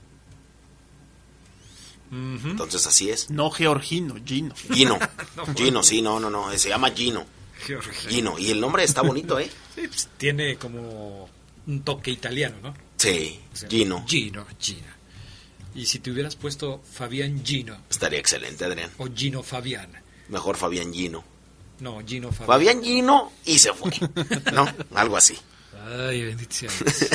[2.12, 3.30] Entonces así es.
[3.30, 4.56] No Georgino, Gino.
[4.56, 4.98] Gino.
[5.36, 6.58] No, Gino, sí, no, no, no.
[6.58, 7.26] Se llama Gino.
[7.66, 8.10] Georgino.
[8.10, 8.40] Gino.
[8.40, 9.50] Y el nombre está bonito, ¿eh?
[9.76, 11.30] Sí, pues, tiene como
[11.68, 12.74] un toque italiano, ¿no?
[12.98, 14.06] Sí, O sea, Gino.
[14.08, 14.96] Gino, Gino.
[15.74, 18.90] Y si te hubieras puesto Fabián Gino Estaría excelente, Adrián.
[18.98, 19.90] o Gino Fabián.
[20.30, 21.26] Mejor Fabián Gino.
[21.82, 22.48] No, Gino Fabián.
[22.48, 23.92] Fabián Gino y se fue.
[24.54, 24.66] ¿No?
[24.96, 25.36] Algo así.
[25.86, 27.10] Ay, bendito sea Dios.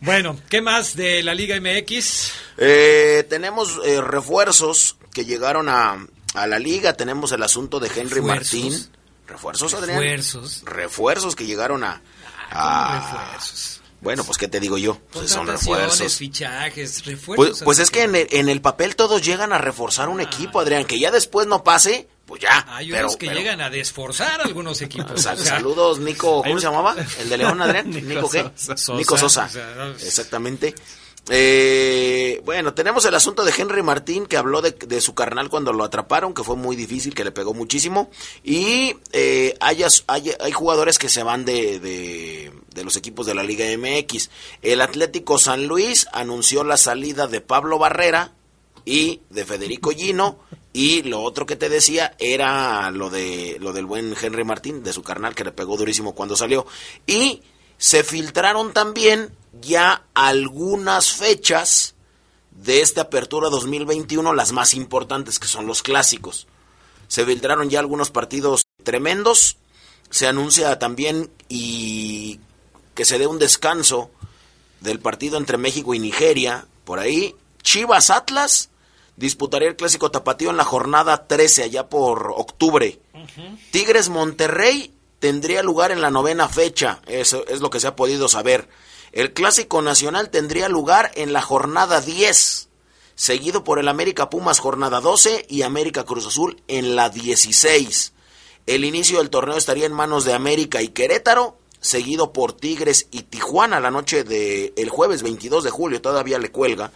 [0.00, 2.32] bueno, ¿qué más de la Liga MX?
[2.58, 6.94] Eh, tenemos eh, refuerzos que llegaron a, a la liga.
[6.94, 8.54] Tenemos el asunto de Henry Refuerzos.
[8.60, 8.88] Martín.
[9.26, 10.00] ¿Refuerzos, Adrián?
[10.00, 10.62] Refuerzos.
[10.64, 12.02] Refuerzos que llegaron a...
[12.50, 13.74] a- Refuerzos.
[14.00, 14.96] Bueno, pues, ¿qué te digo yo?
[15.10, 16.14] Pues son refuerzos.
[16.16, 17.48] fichajes, refuerzos.
[17.48, 20.60] Pues, pues es que en el, en el papel todos llegan a reforzar un equipo,
[20.60, 20.84] Adrián.
[20.84, 22.64] Que ya después no pase, pues ya.
[22.68, 25.20] Hay pero, unos que pero- llegan a desforzar algunos equipos.
[25.22, 26.44] Sal- o sea, saludos, Nico.
[26.44, 26.94] ¿Cómo se llamaba?
[27.18, 27.90] ¿El de León, Adrián?
[27.90, 28.48] Nico ¿Nico qué?
[28.54, 28.94] Sosa.
[28.94, 29.50] Nico Sosa.
[29.76, 30.74] No- Exactamente.
[31.30, 35.72] Eh, bueno, tenemos el asunto de Henry Martín, que habló de, de su carnal cuando
[35.72, 38.10] lo atraparon, que fue muy difícil, que le pegó muchísimo.
[38.42, 43.42] Y eh, hay, hay, jugadores que se van de, de, de los equipos de la
[43.42, 44.30] Liga MX.
[44.62, 48.32] El Atlético San Luis anunció la salida de Pablo Barrera
[48.84, 50.38] y de Federico Gino.
[50.72, 54.92] Y lo otro que te decía era lo de lo del buen Henry Martín, de
[54.92, 56.66] su carnal, que le pegó durísimo cuando salió.
[57.06, 57.42] Y
[57.78, 61.94] se filtraron también ya algunas fechas
[62.50, 66.46] de esta apertura 2021, las más importantes que son los clásicos.
[67.06, 69.56] Se filtraron ya algunos partidos tremendos.
[70.10, 72.40] Se anuncia también y
[72.94, 74.10] que se dé un descanso
[74.80, 76.66] del partido entre México y Nigeria.
[76.84, 78.70] Por ahí, Chivas Atlas
[79.16, 83.00] disputaría el clásico tapatío en la jornada 13, allá por octubre.
[83.70, 88.28] Tigres Monterrey tendría lugar en la novena fecha, eso es lo que se ha podido
[88.28, 88.68] saber.
[89.12, 92.68] El clásico nacional tendría lugar en la jornada 10,
[93.14, 98.12] seguido por el América Pumas jornada 12 y América Cruz Azul en la 16.
[98.66, 103.22] El inicio del torneo estaría en manos de América y Querétaro, seguido por Tigres y
[103.22, 106.92] Tijuana la noche del el jueves 22 de julio, todavía le cuelga.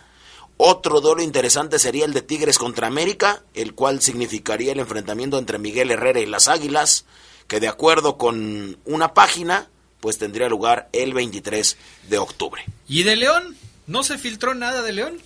[0.59, 5.59] Otro duelo interesante sería el de Tigres contra América, el cual significaría el enfrentamiento entre
[5.59, 7.07] Miguel Herrera y las Águilas,
[7.49, 9.71] que de acuerdo con una página,
[10.03, 11.77] pues tendría lugar el 23
[12.11, 12.65] de octubre.
[12.89, 13.57] ¿Y de León?
[13.87, 15.21] ¿No se filtró nada de León?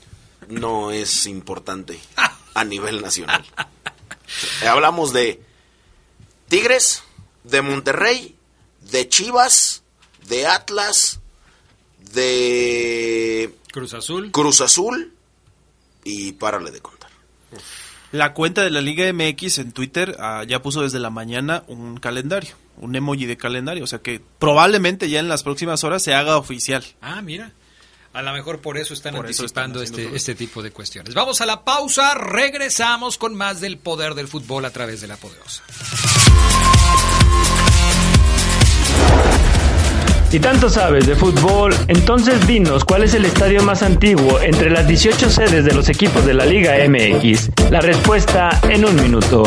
[0.48, 1.98] No es importante
[2.54, 3.42] a nivel nacional.
[4.68, 5.40] Hablamos de
[6.48, 7.04] Tigres,
[7.44, 8.36] de Monterrey,
[8.90, 9.82] de Chivas,
[10.28, 11.20] de Atlas,
[12.12, 14.30] de Cruz Azul.
[14.30, 15.14] Cruz Azul
[16.04, 17.10] y párale de contar.
[18.12, 21.96] La cuenta de la Liga MX en Twitter ah, ya puso desde la mañana un
[21.96, 26.14] calendario, un emoji de calendario, o sea que probablemente ya en las próximas horas se
[26.14, 26.84] haga oficial.
[27.00, 27.52] Ah, mira.
[28.12, 31.12] A lo mejor por eso están Por eso anticipando están este, este tipo de cuestiones.
[31.12, 35.16] Vamos a la pausa, regresamos con más del poder del fútbol a través de la
[35.18, 35.62] poderosa.
[40.30, 44.88] Si tanto sabes de fútbol, entonces dinos cuál es el estadio más antiguo entre las
[44.88, 47.50] 18 sedes de los equipos de la Liga MX.
[47.70, 49.44] La respuesta en un minuto.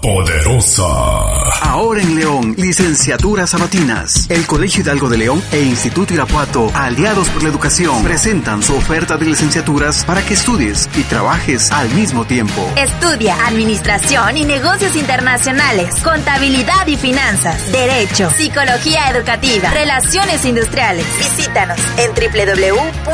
[0.00, 1.37] Poderosa.
[1.78, 4.28] Ahora en León, licenciaturas sabatinas.
[4.28, 9.16] El Colegio Hidalgo de León e Instituto Irapuato, aliados por la educación, presentan su oferta
[9.16, 12.68] de licenciaturas para que estudies y trabajes al mismo tiempo.
[12.76, 21.06] Estudia Administración y Negocios Internacionales, Contabilidad y Finanzas, Derecho, Psicología Educativa, Relaciones Industriales.
[21.16, 23.04] Visítanos en www.ui.edu.mx.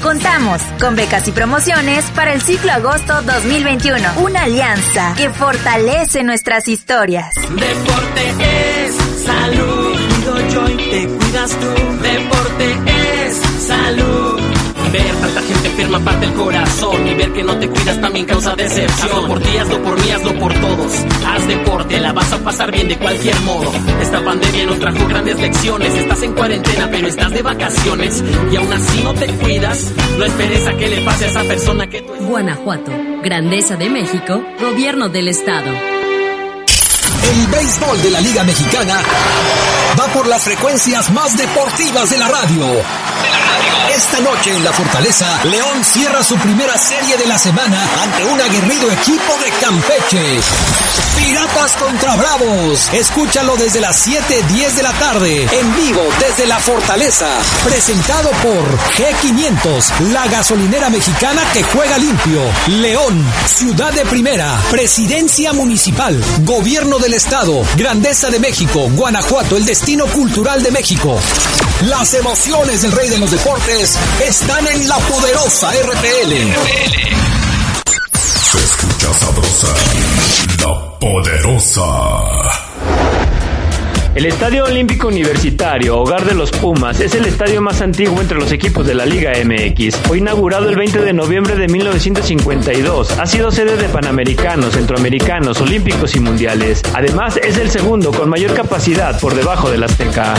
[0.00, 4.14] Contamos con becas y promociones para el ciclo agosto 2021.
[4.16, 7.34] Una alianza que fortalece nuestras historias.
[7.34, 9.94] Deporte es salud.
[9.94, 12.02] Cuido yo y te cuidas tú.
[12.02, 12.76] Deporte
[13.26, 14.40] es salud.
[14.92, 18.54] Ver tanta gente enferma parte el corazón y ver que no te cuidas también causa
[18.54, 19.10] decepción.
[19.10, 20.92] Hazlo por ti, hazlo por mí, hazlo por todos.
[21.26, 23.72] Haz deporte, la vas a pasar bien de cualquier modo.
[24.00, 25.94] Esta pandemia nos trajo grandes lecciones.
[25.94, 29.92] Estás en cuarentena, pero estás de vacaciones y aún así no te cuidas.
[30.16, 34.44] No esperes a que le pase a esa persona que tú Guanajuato, Grandeza de México,
[34.60, 36.03] Gobierno del Estado.
[37.30, 39.02] El béisbol de la Liga Mexicana
[39.98, 43.43] va por las frecuencias más deportivas de la radio.
[43.94, 48.40] Esta noche en la Fortaleza, León cierra su primera serie de la semana ante un
[48.40, 50.40] aguerrido equipo de Campeche.
[51.16, 52.88] Piratas contra Bravos.
[52.92, 57.28] Escúchalo desde las 7:10 de la tarde, en vivo desde la Fortaleza.
[57.62, 62.42] Presentado por G500, la gasolinera mexicana que juega limpio.
[62.66, 70.06] León, ciudad de primera, presidencia municipal, gobierno del estado, grandeza de México, Guanajuato, el destino
[70.06, 71.20] cultural de México.
[71.82, 73.43] Las emociones del rey de los deportes
[74.26, 76.32] están en la poderosa RPL.
[78.16, 79.68] Se escucha sabrosa,
[80.60, 81.84] la poderosa.
[84.14, 88.50] El Estadio Olímpico Universitario, hogar de los Pumas, es el estadio más antiguo entre los
[88.50, 89.96] equipos de la Liga MX.
[89.96, 93.10] Fue inaugurado el 20 de noviembre de 1952.
[93.18, 96.80] Ha sido sede de Panamericanos, Centroamericanos, Olímpicos y Mundiales.
[96.94, 100.34] Además, es el segundo con mayor capacidad por debajo del Azteca.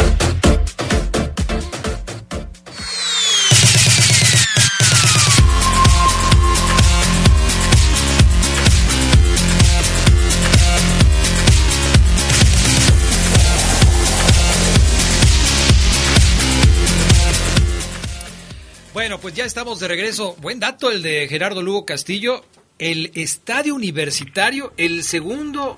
[19.05, 20.35] Bueno, pues ya estamos de regreso.
[20.41, 22.41] Buen dato el de Gerardo Lugo Castillo.
[22.79, 25.77] El estadio universitario, el segundo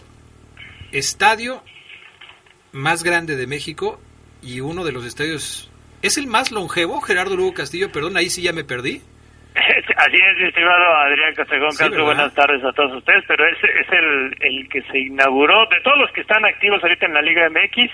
[0.94, 1.62] estadio
[2.72, 4.00] más grande de México
[4.42, 5.70] y uno de los estadios...
[6.02, 7.92] ¿Es el más longevo, Gerardo Lugo Castillo?
[7.92, 9.02] Perdón, ahí sí ya me perdí.
[9.98, 14.38] Así es, estimado Adrián Castegón Sí, buenas tardes a todos ustedes, pero es, es el,
[14.40, 17.92] el que se inauguró, de todos los que están activos ahorita en la Liga MX,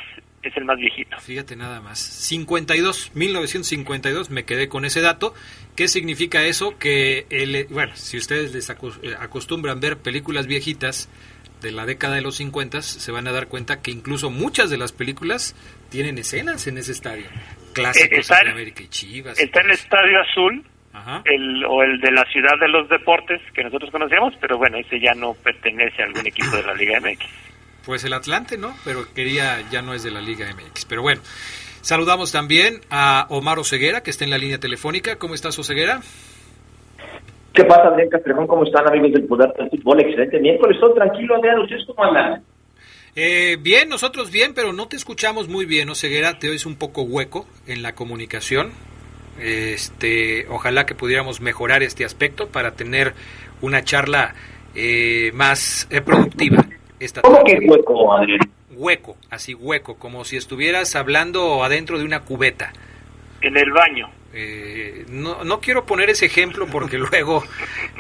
[0.50, 1.18] es el más viejito.
[1.20, 2.00] Fíjate nada más.
[2.00, 5.34] 52, 1952, me quedé con ese dato.
[5.76, 6.78] ¿Qué significa eso?
[6.78, 8.74] Que, el, bueno, si ustedes les eh,
[9.20, 11.10] acostumbran ver películas viejitas,
[11.62, 14.78] de la década de los 50 se van a dar cuenta que incluso muchas de
[14.78, 15.56] las películas
[15.90, 17.24] tienen escenas en ese estadio.
[17.72, 19.40] Clásicos Eh, está en- América y Chivas.
[19.40, 20.62] Está el Estadio Azul,
[21.24, 25.00] el, o el de la Ciudad de los Deportes, que nosotros conocíamos, pero bueno, ese
[25.00, 27.26] ya no pertenece a algún equipo de la Liga MX.
[27.86, 28.74] Pues el Atlante, ¿no?
[28.86, 30.86] Pero quería, ya no es de la Liga MX.
[30.86, 31.22] Pero bueno,
[31.82, 35.18] saludamos también a Omar Oseguera, que está en la línea telefónica.
[35.18, 36.02] ¿Cómo estás, Oseguera?
[37.54, 38.48] ¿Qué pasa, Adrián Castrejón?
[38.48, 40.00] ¿Cómo están, amigos del Poder del Fútbol?
[40.02, 41.60] Excelente miércoles, todo tranquilo, Adrián.
[41.60, 42.44] ¿Ustedes cómo andan?
[43.16, 46.40] Eh, bien, nosotros bien, pero no te escuchamos muy bien, Oseguera.
[46.40, 48.72] Te oyes un poco hueco en la comunicación.
[49.40, 53.14] Este, ojalá que pudiéramos mejorar este aspecto para tener
[53.62, 54.34] una charla
[54.74, 56.66] eh, más eh, productiva.
[57.04, 58.40] Esta ¿Cómo que hueco, Adrián?
[58.72, 62.72] Hueco, así hueco, como si estuvieras hablando adentro de una cubeta.
[63.42, 64.10] En el baño.
[64.34, 67.44] Eh, no, no quiero poner ese ejemplo porque luego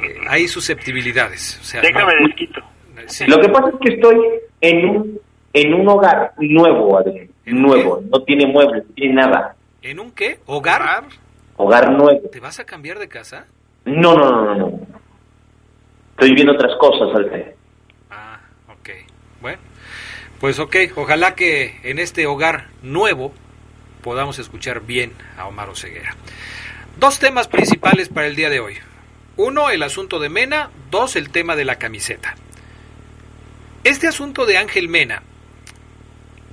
[0.01, 1.59] eh, hay susceptibilidades.
[1.61, 2.61] O sea, Déjame no- desquito.
[3.07, 3.25] Sí.
[3.27, 4.17] Lo que pasa es que estoy
[4.61, 5.19] en un,
[5.51, 7.27] en un hogar nuevo, Adrián.
[7.45, 9.55] Nuevo, no tiene muebles, no tiene nada.
[9.81, 10.39] ¿En un qué?
[10.45, 11.03] ¿Hogar?
[11.57, 12.21] Hogar nuevo.
[12.31, 13.45] ¿Te vas a cambiar de casa?
[13.83, 14.55] No, no, no, no.
[14.55, 14.79] no.
[16.11, 17.51] Estoy viendo otras cosas, Adrián.
[20.43, 23.33] Pues ok, ojalá que en este hogar nuevo
[24.01, 26.17] podamos escuchar bien a Omar Oseguera.
[26.99, 28.75] Dos temas principales para el día de hoy.
[29.37, 30.69] Uno, el asunto de Mena.
[30.91, 32.35] Dos, el tema de la camiseta.
[33.85, 35.23] Este asunto de Ángel Mena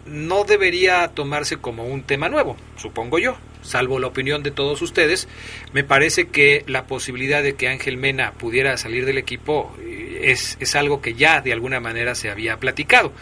[0.07, 5.27] no debería tomarse como un tema nuevo, supongo yo, salvo la opinión de todos ustedes.
[5.73, 10.59] Me parece que la posibilidad de que Ángel Mena pudiera salir del equipo eh, es,
[10.61, 13.13] es algo que ya de alguna manera se había platicado.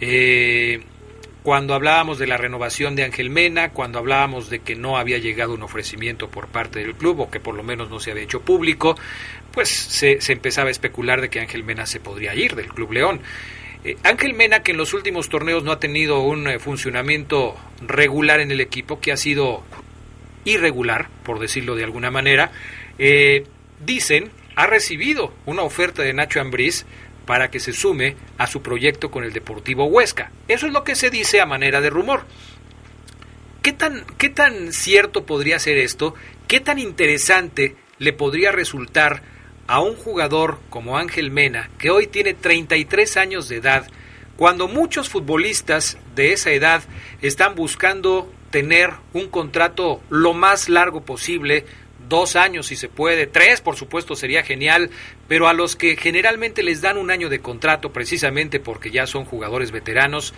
[0.00, 0.82] Eh,
[1.46, 5.54] cuando hablábamos de la renovación de Ángel Mena, cuando hablábamos de que no había llegado
[5.54, 8.40] un ofrecimiento por parte del club o que por lo menos no se había hecho
[8.40, 8.96] público,
[9.52, 13.20] pues se, empezaba a especular de que Ángel Mena se podría ir del Club León.
[13.84, 18.40] Eh, Ángel Mena, que en los últimos torneos no ha tenido un eh, funcionamiento regular
[18.40, 19.62] en el equipo, que ha sido
[20.44, 22.50] irregular, por decirlo de alguna manera,
[22.98, 23.44] eh,
[23.84, 26.86] dicen, ha recibido una oferta de Nacho Ambriz
[27.26, 30.30] para que se sume a su proyecto con el Deportivo Huesca.
[30.48, 32.24] Eso es lo que se dice a manera de rumor.
[33.62, 36.14] ¿Qué tan, ¿Qué tan cierto podría ser esto?
[36.46, 39.22] ¿Qué tan interesante le podría resultar
[39.66, 43.88] a un jugador como Ángel Mena, que hoy tiene 33 años de edad,
[44.36, 46.82] cuando muchos futbolistas de esa edad
[47.22, 51.64] están buscando tener un contrato lo más largo posible,
[52.08, 54.90] dos años si se puede, tres por supuesto sería genial,
[55.28, 59.24] pero a los que generalmente les dan un año de contrato precisamente porque ya son
[59.24, 60.34] jugadores veteranos,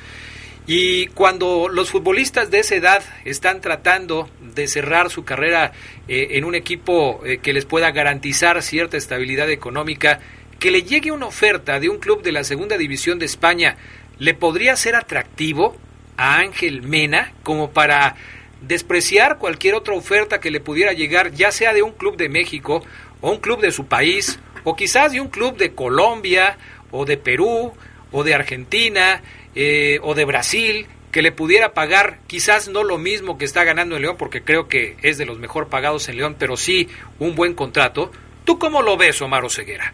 [0.70, 5.72] y cuando los futbolistas de esa edad están tratando de cerrar su carrera
[6.08, 10.20] eh, en un equipo eh, que les pueda garantizar cierta estabilidad económica,
[10.58, 13.78] que le llegue una oferta de un club de la segunda división de España,
[14.18, 15.74] ¿le podría ser atractivo
[16.18, 18.16] a Ángel Mena como para
[18.60, 22.82] despreciar cualquier otra oferta que le pudiera llegar, ya sea de un club de México
[23.20, 26.56] o un club de su país, o quizás de un club de Colombia
[26.90, 27.72] o de Perú
[28.12, 29.22] o de Argentina
[29.54, 33.96] eh, o de Brasil que le pudiera pagar quizás no lo mismo que está ganando
[33.96, 36.88] en León porque creo que es de los mejor pagados en León pero sí
[37.18, 38.10] un buen contrato
[38.44, 39.92] ¿tú cómo lo ves Omar Oseguera?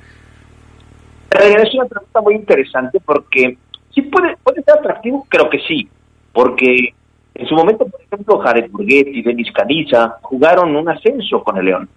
[1.30, 3.58] Es una pregunta muy interesante porque
[3.92, 5.88] sí puede, puede ser atractivo, creo que sí,
[6.32, 6.94] porque
[7.34, 11.88] en su momento, por ejemplo, Jared Burguetti Denis Caniza jugaron un ascenso con el León.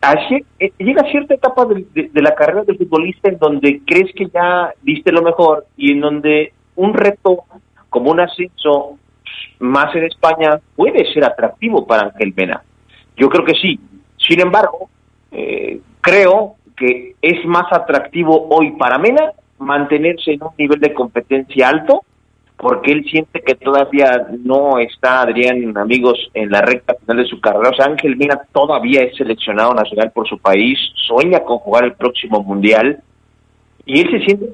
[0.00, 4.74] Así, eh, llega cierta etapa de la carrera del futbolista en donde crees que ya
[4.82, 7.44] diste lo mejor y en donde un reto
[7.88, 8.98] como un ascenso
[9.60, 12.62] más en España puede ser atractivo para Ángel Mena.
[13.16, 13.78] Yo creo que sí.
[14.16, 14.90] Sin embargo,
[15.30, 21.68] eh, creo que es más atractivo hoy para Mena mantenerse en un nivel de competencia
[21.68, 22.02] alto,
[22.62, 27.40] porque él siente que todavía no está, Adrián, amigos, en la recta final de su
[27.40, 27.70] carrera.
[27.70, 31.94] O sea, Ángel Mena todavía es seleccionado nacional por su país, sueña con jugar el
[31.94, 33.02] próximo mundial,
[33.84, 34.52] y él se siente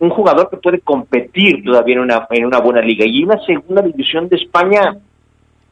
[0.00, 3.04] un jugador que puede competir todavía en una, en una buena liga.
[3.06, 4.96] Y una segunda división de España,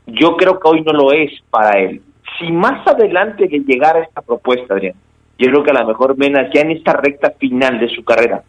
[0.06, 2.00] yo creo que hoy no lo es para él.
[2.38, 4.94] Si más adelante le llegara esta propuesta, Adrián,
[5.40, 8.44] yo creo que a lo mejor Mena ya en esta recta final de su carrera,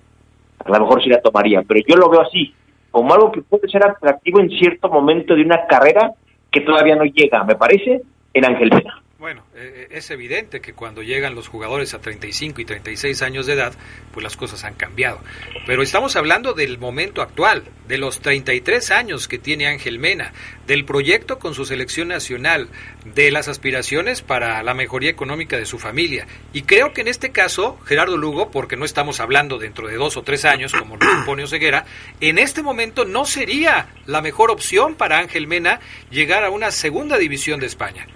[0.64, 2.54] a lo mejor sí la tomaría, pero yo lo veo así,
[2.96, 6.14] como algo que puede ser atractivo en cierto momento de una carrera
[6.50, 9.04] que todavía no llega, me parece, en Ángel Mena.
[9.18, 13.54] Bueno, eh, es evidente que cuando llegan los jugadores a 35 y 36 años de
[13.54, 13.74] edad,
[14.12, 15.22] pues las cosas han cambiado.
[15.66, 20.34] Pero estamos hablando del momento actual, de los 33 años que tiene Ángel Mena,
[20.68, 22.68] del proyecto con su selección nacional,
[23.06, 26.28] de las aspiraciones para la mejoría económica de su familia.
[26.52, 30.18] Y creo que en este caso, Gerardo Lugo, porque no estamos hablando dentro de dos
[30.18, 31.86] o tres años, como lo propone Oseguera,
[32.20, 35.80] en este momento no sería la mejor opción para Ángel Mena
[36.12, 38.08] llegar a una segunda división de España.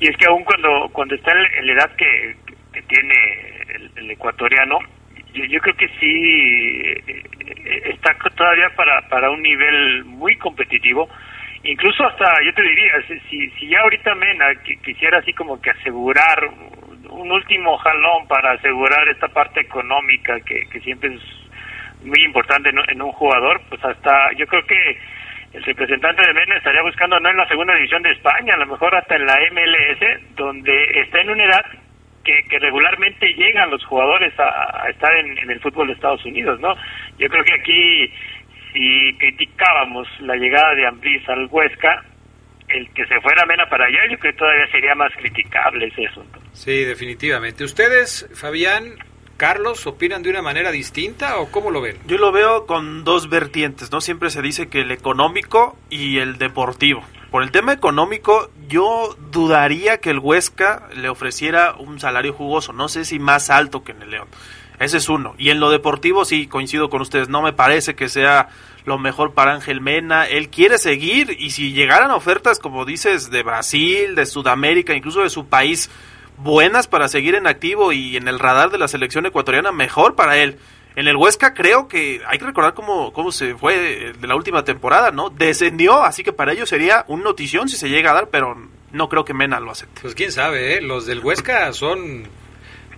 [0.00, 2.36] Y es que aún cuando, cuando está en la edad que,
[2.72, 3.14] que tiene
[3.96, 4.78] el, ecuatoriano,
[5.34, 11.08] yo, yo, creo que sí eh, está todavía para, para un nivel muy competitivo.
[11.64, 12.92] Incluso hasta, yo te diría,
[13.28, 14.46] si, si ya ahorita Mena
[14.84, 16.48] quisiera así como que asegurar
[17.10, 21.20] un último jalón para asegurar esta parte económica que, que siempre es
[22.04, 24.98] muy importante en un jugador, pues hasta yo creo que
[25.52, 28.66] el representante de Mena estaría buscando no en la segunda división de España, a lo
[28.66, 31.64] mejor hasta en la MLS, donde está en una edad
[32.24, 36.60] que, que regularmente llegan los jugadores a, estar en, en, el fútbol de Estados Unidos,
[36.60, 36.74] ¿no?
[37.18, 38.12] Yo creo que aquí,
[38.72, 42.04] si criticábamos la llegada de Ambriz al Huesca,
[42.68, 46.06] el que se fuera Mena para allá, yo creo que todavía sería más criticable ese
[46.06, 46.38] asunto.
[46.52, 47.64] Sí, definitivamente.
[47.64, 48.98] ¿Ustedes, Fabián,
[49.38, 51.96] Carlos, opinan de una manera distinta o cómo lo ven?
[52.08, 54.00] Yo lo veo con dos vertientes, ¿no?
[54.00, 57.04] Siempre se dice que el económico y el deportivo.
[57.30, 62.88] Por el tema económico, yo dudaría que el Huesca le ofreciera un salario jugoso, no
[62.88, 64.26] sé si más alto que en el León.
[64.80, 65.36] Ese es uno.
[65.38, 68.48] Y en lo deportivo sí coincido con ustedes, no me parece que sea
[68.84, 70.26] lo mejor para Ángel Mena.
[70.26, 75.30] Él quiere seguir y si llegaran ofertas, como dices, de Brasil, de Sudamérica, incluso de
[75.30, 75.90] su país,
[76.38, 80.38] buenas para seguir en activo y en el radar de la selección ecuatoriana, mejor para
[80.38, 80.58] él.
[80.96, 84.64] En el Huesca creo que hay que recordar cómo, cómo se fue de la última
[84.64, 85.30] temporada, ¿no?
[85.30, 88.56] Descendió, así que para ellos sería un notición si se llega a dar, pero
[88.90, 90.00] no creo que Mena lo acepte.
[90.00, 90.80] Pues quién sabe, ¿eh?
[90.80, 92.24] los del Huesca son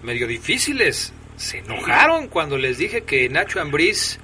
[0.03, 1.12] medio difíciles.
[1.36, 4.18] Se enojaron cuando les dije que Nacho Ambriz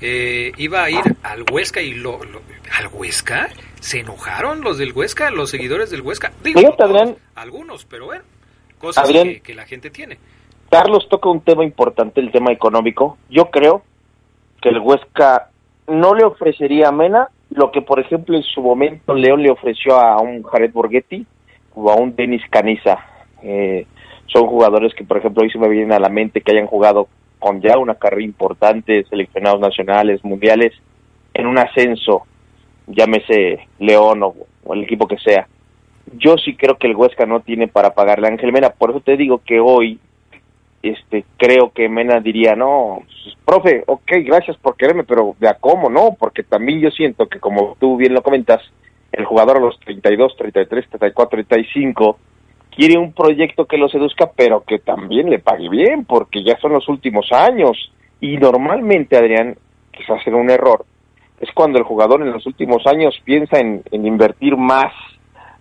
[0.00, 2.42] eh, iba a ir al Huesca y lo, lo,
[2.72, 3.48] ¿Al Huesca?
[3.80, 6.32] ¿Se enojaron los del Huesca, los seguidores del Huesca?
[6.42, 8.24] Digo, Fíjate, Adrián, algunos, pero bueno,
[8.84, 10.18] cosas Adrián, que, que la gente tiene.
[10.70, 13.18] Carlos toca un tema importante, el tema económico.
[13.30, 13.82] Yo creo
[14.60, 15.50] que el Huesca
[15.86, 19.98] no le ofrecería a Mena lo que, por ejemplo, en su momento León le ofreció
[20.00, 21.26] a un Jared Borghetti
[21.74, 22.98] o a un Denis Caniza.
[23.42, 23.86] Eh,
[24.26, 27.08] son jugadores que, por ejemplo, hoy se me vienen a la mente que hayan jugado
[27.38, 30.72] con ya una carrera importante, seleccionados nacionales, mundiales,
[31.34, 32.22] en un ascenso,
[32.86, 35.46] llámese León o, o el equipo que sea.
[36.12, 39.00] Yo sí creo que el Huesca no tiene para pagarle a Ángel Mena, por eso
[39.00, 39.98] te digo que hoy
[40.82, 45.88] este creo que Mena diría, no, pues, profe, ok, gracias por quererme, pero ¿de cómo?
[45.88, 48.60] No, porque también yo siento que como tú bien lo comentas,
[49.12, 52.18] el jugador a los 32, 33, 34, 35
[52.74, 56.72] quiere un proyecto que lo seduzca, pero que también le pague bien, porque ya son
[56.72, 57.92] los últimos años.
[58.20, 59.56] Y normalmente, Adrián,
[59.92, 60.84] quizás será un error,
[61.40, 64.92] es cuando el jugador en los últimos años piensa en, en invertir más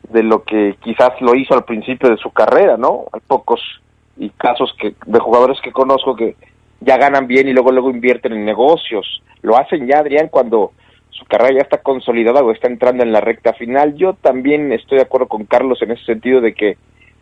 [0.09, 3.05] de lo que quizás lo hizo al principio de su carrera, ¿no?
[3.11, 3.61] Hay pocos
[4.17, 6.35] y casos que de jugadores que conozco que
[6.81, 9.23] ya ganan bien y luego luego invierten en negocios.
[9.41, 10.71] Lo hacen ya, Adrián, cuando
[11.09, 13.95] su carrera ya está consolidada o está entrando en la recta final.
[13.95, 16.77] Yo también estoy de acuerdo con Carlos en ese sentido de que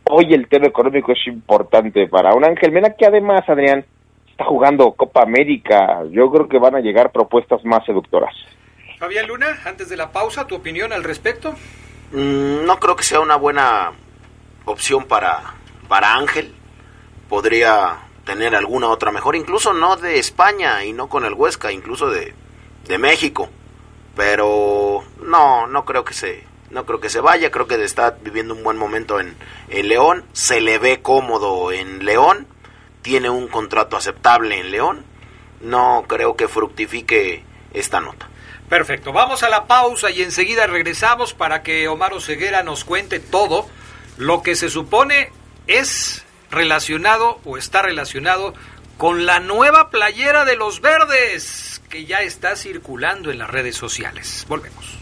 [0.10, 3.86] hoy el tema económico es importante para un Ángel Mena que además, Adrián,
[4.30, 6.04] está jugando Copa América.
[6.10, 8.34] Yo creo que van a llegar propuestas más seductoras.
[8.98, 11.56] Fabián Luna, antes de la pausa, ¿tu opinión al respecto?
[12.12, 13.94] Mm, no creo que sea una buena
[14.66, 15.56] opción para,
[15.88, 16.54] para Ángel.
[17.30, 22.10] Podría tener alguna otra mejor, incluso no de España y no con el Huesca, incluso
[22.10, 22.34] de,
[22.88, 23.50] de México.
[24.16, 28.54] Pero no, no creo que se, no creo que se vaya, creo que está viviendo
[28.54, 29.36] un buen momento en,
[29.70, 32.48] en León, se le ve cómodo en León,
[33.02, 35.06] tiene un contrato aceptable en León,
[35.62, 37.44] no creo que fructifique
[37.74, 38.31] esta nota.
[38.72, 43.70] Perfecto, vamos a la pausa y enseguida regresamos para que Omar Oseguera nos cuente todo
[44.16, 45.30] lo que se supone
[45.68, 48.54] es relacionado o está relacionado
[48.98, 54.46] con la nueva playera de los verdes que ya está circulando en las redes sociales.
[54.48, 54.98] Volvemos.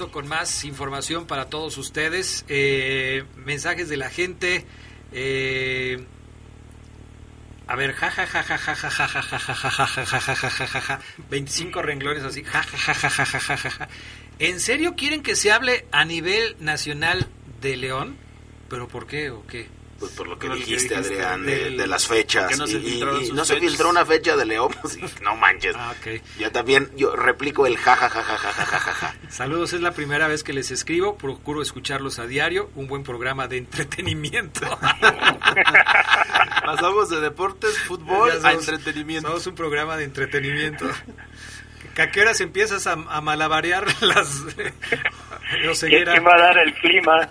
[0.00, 2.44] Con más información para todos ustedes.
[2.48, 4.64] Eh, mensajes de la gente.
[5.12, 6.04] eh,
[7.66, 10.20] a ver, ja ja ja ja ja ja ja ja ja ja ja ja ja
[10.20, 12.44] ja ja ja ja ja 25 renglones así.
[12.44, 13.88] Ja ja ja ja ja ja ja ja.
[14.38, 17.26] ¿En serio quieren que se hable a nivel nacional
[17.62, 18.18] de León?
[18.68, 19.68] ¿Pero por qué o qué?
[19.98, 22.58] Pues por lo que Por dijiste, dijiste Adrián, de, del- de las fechas.
[22.58, 24.74] no se y, y- y no se filtró una fecha de León.
[24.82, 25.74] pues, no manches.
[25.78, 26.20] Ah, ok.
[26.38, 29.14] Yo también, yo replico el ja ja ja ja ja ja ja, ja, ja.
[29.30, 33.46] Saludos, es la primera vez que les escribo, procuro escucharlos a diario, un buen programa
[33.48, 34.60] de entretenimiento.
[36.64, 39.28] Pasamos de deportes, fútbol Ya a somos- entretenimiento.
[39.28, 40.86] Somos un programa de entretenimiento.
[41.94, 44.40] ¿Que ¿A qué horas empiezas a, a malabarear las...
[45.62, 47.28] los quién va a dar el clima?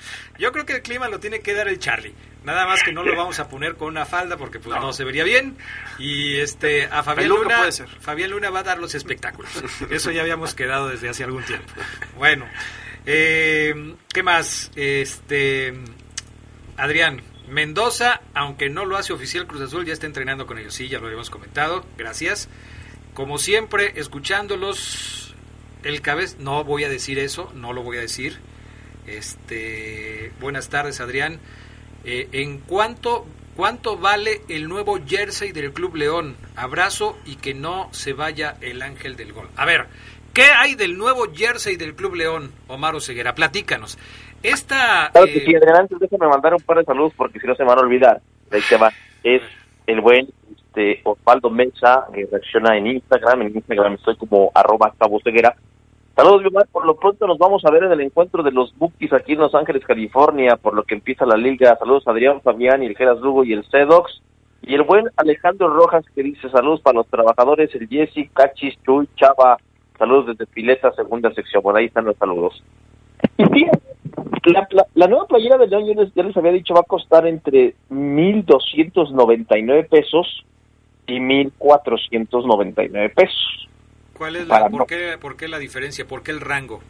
[0.38, 2.14] Yo creo que el clima lo tiene que dar el Charlie.
[2.44, 5.04] Nada más que no lo vamos a poner con una falda porque pues no, se
[5.04, 5.56] vería bien.
[5.98, 7.86] Y este a Fabián Peluca Luna.
[8.00, 9.50] Fabián Luna va a dar los espectáculos.
[9.90, 11.66] Eso ya habíamos quedado desde hace algún tiempo.
[12.16, 12.46] Bueno,
[13.06, 14.70] eh, ¿qué más?
[14.76, 15.74] Este
[16.76, 20.74] Adrián Mendoza, aunque no lo hace oficial Cruz Azul, ya está entrenando con ellos.
[20.74, 21.84] Sí, ya lo habíamos comentado.
[21.96, 22.48] Gracias.
[23.14, 25.34] Como siempre, escuchándolos,
[25.82, 28.38] el cabez, no voy a decir eso, no lo voy a decir.
[29.08, 31.38] Este, buenas tardes, Adrián.
[32.04, 36.36] Eh, ¿En cuánto, cuánto vale el nuevo jersey del Club León?
[36.56, 39.48] Abrazo y que no se vaya el ángel del gol.
[39.56, 39.86] A ver,
[40.34, 43.34] ¿qué hay del nuevo jersey del Club León, Omar Oseguera?
[43.34, 43.98] Platícanos.
[44.42, 47.62] Esta, Claro eh, que antes déjame mandar un par de saludos porque si no se
[47.62, 48.20] me van a olvidar.
[48.50, 48.92] Ahí te va.
[49.24, 49.42] Es
[49.86, 53.42] el buen este, Osvaldo Mesa, que reacciona en Instagram.
[53.42, 55.56] En Instagram estoy como arroba Cabo Ceguera.
[56.18, 56.66] Saludos, Biomar.
[56.72, 59.38] Por lo pronto nos vamos a ver en el encuentro de los Bookies aquí en
[59.38, 61.76] Los Ángeles, California, por lo que empieza la liga.
[61.78, 64.20] Saludos, Adrián, Fabián, y el Geras Lugo y el Cedox.
[64.62, 69.08] Y el buen Alejandro Rojas que dice saludos para los trabajadores, el Jesse, Cachis, Chuy,
[69.14, 69.58] Chava.
[69.96, 71.62] Saludos desde Pileta, segunda sección.
[71.62, 72.64] Por ahí están los saludos.
[73.36, 73.66] Y sí,
[74.46, 76.82] la, la, la nueva playera de León, yo les, ya les había dicho, va a
[76.82, 80.44] costar entre 1.299 pesos
[81.06, 83.68] y 1.499 pesos.
[84.18, 86.06] ¿Cuál es para la, no- por, qué, ¿por qué la diferencia?
[86.06, 86.82] ¿Por qué el rango?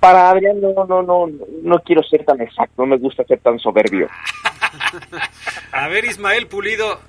[0.00, 1.26] Para Adrián, no, no, no,
[1.62, 4.08] no quiero ser tan exacto, no me gusta ser tan soberbio.
[5.72, 7.00] A ver, Ismael Pulido,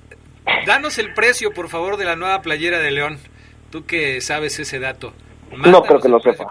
[0.66, 3.18] danos el precio, por favor, de la nueva playera de León.
[3.70, 5.12] Tú que sabes ese dato.
[5.56, 6.46] No creo que lo sepa.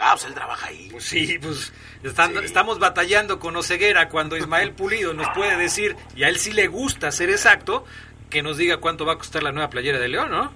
[0.00, 0.88] Ah, pues él trabaja ahí.
[0.92, 1.72] Pues sí, pues
[2.04, 6.52] están- estamos batallando con Oceguera cuando Ismael Pulido nos puede decir, y a él sí
[6.52, 7.84] le gusta ser exacto,
[8.30, 10.52] que nos diga cuánto va a costar la nueva playera de León, ¿no?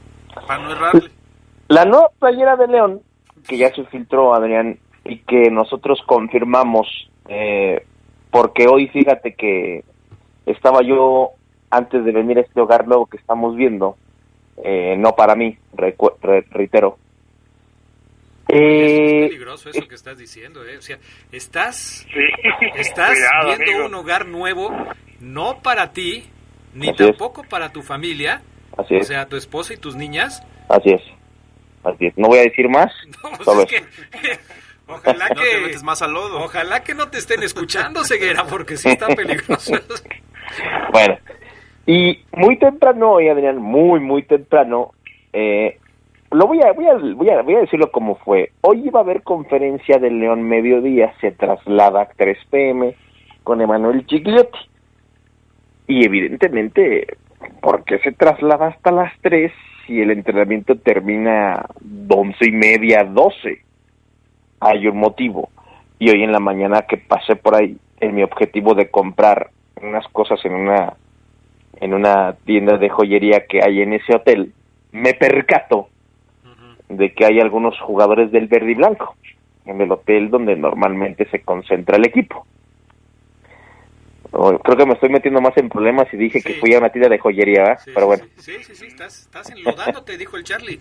[0.47, 1.11] Para no errarle.
[1.73, 3.01] La nueva playera de León,
[3.49, 6.87] que ya se filtró, Adrián, y que nosotros confirmamos,
[7.29, 7.87] eh,
[8.31, 9.83] porque hoy fíjate que
[10.45, 11.31] estaba yo,
[11.71, 13.97] antes de venir a este hogar nuevo que estamos viendo,
[14.63, 16.99] eh, no para mí, recu- re- reitero.
[18.49, 20.77] Es Eh, peligroso eso que estás diciendo, ¿eh?
[20.77, 20.99] O sea,
[21.31, 22.21] estás, Sí.
[22.77, 23.87] estás Cuidado, viendo amigo.
[23.87, 24.71] un hogar nuevo,
[25.21, 26.25] no para ti,
[26.75, 27.09] ni Así es.
[27.11, 28.43] tampoco para tu familia,
[28.77, 29.07] Así o es.
[29.07, 30.43] sea, tu esposa y tus niñas.
[30.69, 31.03] así es,
[31.85, 32.19] así es.
[32.19, 33.85] No voy a decir más, Pues solo es eso.
[34.11, 34.39] que-
[34.93, 36.43] ojalá No te que metes más al lodo.
[36.43, 39.75] ojalá que no te estén escuchando, Ceguera, porque sí está peligroso.
[40.93, 41.17] Bueno,
[41.87, 44.93] y muy temprano hoy, Adrián, muy, muy temprano,
[45.33, 45.79] eh,
[46.31, 48.51] lo voy a, voy a, voy a, voy a decirlo como fue.
[48.61, 52.95] Hoy iba a haber conferencia del León Mediodía, se traslada a 3 pm
[53.45, 54.59] con Emanuel Gigliotti.
[55.87, 57.17] Y evidentemente,
[57.61, 59.53] ¿por qué se traslada hasta las 3
[59.87, 61.67] si el entrenamiento termina
[62.09, 63.63] 11 y media, 12?
[64.61, 65.51] Hay un motivo.
[65.99, 70.07] Y hoy en la mañana que pasé por ahí, en mi objetivo de comprar unas
[70.09, 70.95] cosas en una
[71.81, 74.53] en una tienda de joyería que hay en ese hotel,
[74.93, 75.89] me percato
[76.89, 79.17] de que hay algunos jugadores del verde y blanco
[79.65, 82.47] en el hotel donde normalmente se concentra el equipo.
[84.33, 86.89] Oh, creo que me estoy metiendo más en problemas y dije que fui a una
[86.89, 87.83] tienda de joyería, ¿verdad?
[87.95, 88.25] pero bueno.
[88.39, 90.81] Sí, sí, sí, estás, estás enlodándote, dijo el Charlie.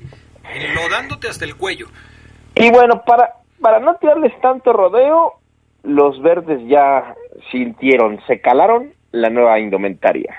[0.54, 1.88] Enlodándote hasta el cuello.
[2.56, 5.34] Y bueno, para, para no tirarles tanto rodeo,
[5.84, 7.16] los verdes ya
[7.52, 10.34] sintieron, se calaron la nueva indumentaria.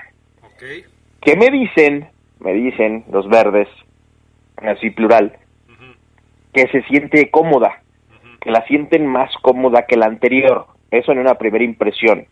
[1.21, 2.07] ¿Qué me dicen?
[2.39, 3.67] Me dicen los verdes,
[4.57, 5.37] así plural,
[6.51, 7.81] que se siente cómoda,
[8.41, 10.65] que la sienten más cómoda que la anterior.
[10.91, 12.27] Eso en una primera impresión.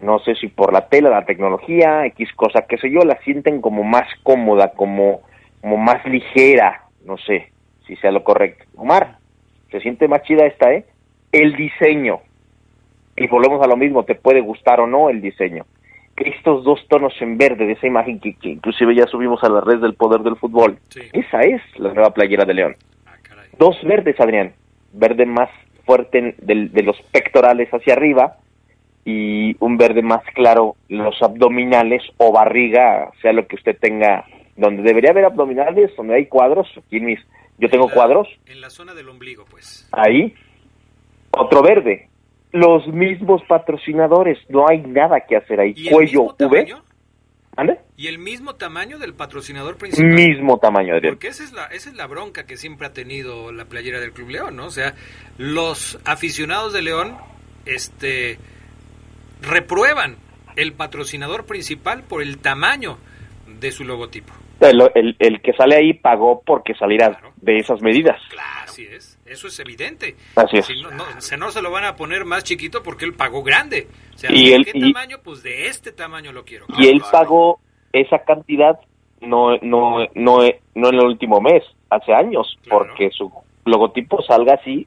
[0.00, 3.60] No sé si por la tela, la tecnología, X cosa, qué sé yo, la sienten
[3.60, 5.22] como más cómoda, como,
[5.60, 7.50] como más ligera, no sé
[7.86, 8.64] si sea lo correcto.
[8.76, 9.18] Omar,
[9.70, 10.84] se siente más chida esta, ¿eh?
[11.32, 12.20] El diseño.
[13.16, 15.64] Y volvemos a lo mismo, te puede gustar o no el diseño.
[16.14, 19.48] Que estos dos tonos en verde de esa imagen que, que inclusive ya subimos a
[19.48, 20.78] la red del poder del fútbol,
[21.12, 22.76] esa es la nueva playera de León.
[23.58, 24.52] Dos verdes, Adrián.
[24.92, 25.48] Verde más
[25.84, 28.36] fuerte del, de los pectorales hacia arriba
[29.06, 34.24] y un verde más claro los abdominales o barriga, sea lo que usted tenga,
[34.56, 37.20] donde debería haber abdominales, donde hay cuadros, aquí en mis,
[37.56, 38.26] yo tengo cuadros.
[38.46, 39.88] En la zona del ombligo, pues.
[39.92, 40.34] Ahí,
[41.30, 42.08] otro verde.
[42.50, 45.74] Los mismos patrocinadores, no hay nada que hacer ahí.
[45.88, 46.74] Cuello V.
[47.56, 47.78] ¿Ande?
[47.96, 50.12] ¿Y el mismo tamaño del patrocinador principal?
[50.12, 51.14] Mismo tamaño, Adrián.
[51.14, 54.12] Porque esa es, la, esa es la bronca que siempre ha tenido la playera del
[54.12, 54.66] Club León, ¿no?
[54.66, 54.94] O sea,
[55.38, 57.16] los aficionados de León,
[57.64, 58.38] este
[59.42, 60.16] reprueban
[60.56, 62.98] el patrocinador principal por el tamaño
[63.46, 64.32] de su logotipo.
[64.60, 68.18] El, el, que sale ahí pagó porque saliera de esas medidas.
[68.30, 69.18] Claro, así es.
[69.26, 70.16] Eso es evidente.
[70.34, 70.66] Así es.
[70.66, 73.42] Si no, no, se, no se lo van a poner más chiquito porque él pagó
[73.42, 73.86] grande.
[74.14, 75.18] O sea, Y ¿de él- qué y- tamaño?
[75.22, 76.64] Pues de este tamaño lo quiero.
[76.78, 77.60] Y él pagó
[77.92, 78.78] esa cantidad
[79.20, 80.38] no, no, no,
[80.74, 83.30] no en el último mes, hace años, porque su
[83.64, 84.86] logotipo salga así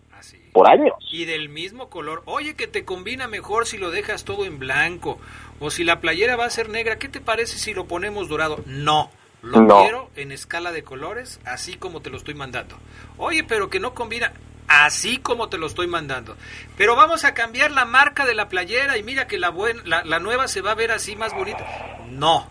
[0.53, 0.93] por años.
[1.11, 2.21] Y del mismo color.
[2.25, 5.19] Oye, que te combina mejor si lo dejas todo en blanco.
[5.59, 8.59] O si la playera va a ser negra, ¿qué te parece si lo ponemos dorado?
[8.65, 9.11] No.
[9.41, 9.81] Lo No.
[9.83, 12.77] quiero en escala de colores, así como te lo estoy mandando.
[13.17, 14.33] Oye, pero que no combina,
[14.67, 16.35] así como te lo estoy mandando.
[16.77, 20.03] Pero vamos a cambiar la marca de la playera y mira que la, buen- la,
[20.03, 21.65] la nueva se va a ver así más bonita.
[22.09, 22.49] No,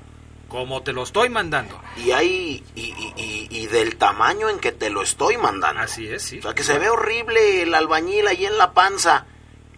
[0.49, 1.81] como te lo estoy mandando.
[1.97, 5.81] Y hay, y, y- y- y del tamaño en que te lo estoy mandando.
[5.83, 6.39] Así es, sí.
[6.39, 9.27] O sea, que se ve horrible el albañil ahí en la panza.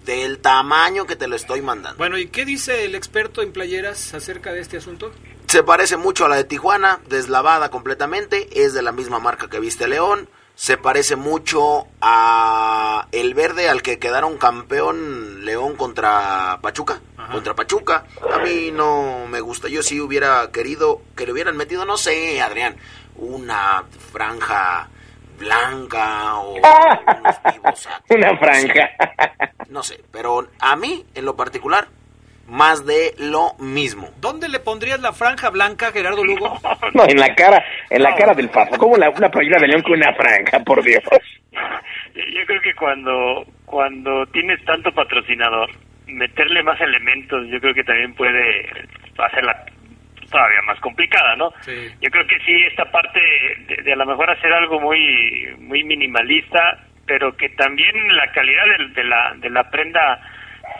[0.04, 1.98] Del tamaño que te lo estoy mandando.
[1.98, 5.12] Bueno, ¿y qué dice el experto en playeras acerca de este asunto?
[5.46, 9.60] Se parece mucho a la de Tijuana, deslavada completamente, es de la misma marca que
[9.60, 10.28] viste León.
[10.61, 17.00] Se parece mucho a el verde al que quedaron campeón León contra Pachuca,
[17.32, 18.04] contra Pachuca.
[18.30, 22.42] A mí no me gusta, yo sí hubiera querido que le hubieran metido, no sé,
[22.42, 22.76] Adrián,
[23.16, 24.90] una franja
[25.38, 26.52] blanca o
[27.20, 28.90] unos vivos, Una franja.
[29.70, 31.88] no sé, pero a mí en lo particular
[32.51, 34.09] más de lo mismo.
[34.20, 36.59] ¿Dónde le pondrías la franja blanca, Gerardo Lugo?
[36.92, 38.76] No, en la cara, en la cara del paso.
[38.76, 41.03] Como la, una playera de león con una franja, por Dios.
[42.14, 45.70] Yo creo que cuando cuando tienes tanto patrocinador,
[46.07, 48.68] meterle más elementos, yo creo que también puede
[49.18, 49.64] hacerla
[50.28, 51.51] todavía más complicada, ¿no?
[51.66, 53.20] Yo creo que sí esta parte
[53.68, 58.64] de, de a lo mejor hacer algo muy muy minimalista, pero que también la calidad
[58.94, 60.20] de, la de la prenda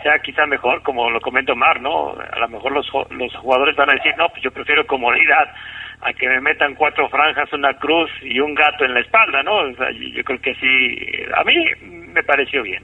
[0.01, 2.11] sea quizá mejor, como lo comenta Omar, ¿no?
[2.11, 5.53] A lo mejor los los jugadores van a decir, no, pues yo prefiero comodidad
[6.01, 9.57] a que me metan cuatro franjas, una cruz y un gato en la espalda, ¿no?
[9.57, 12.83] O sea, yo, yo creo que sí, a mí me pareció bien.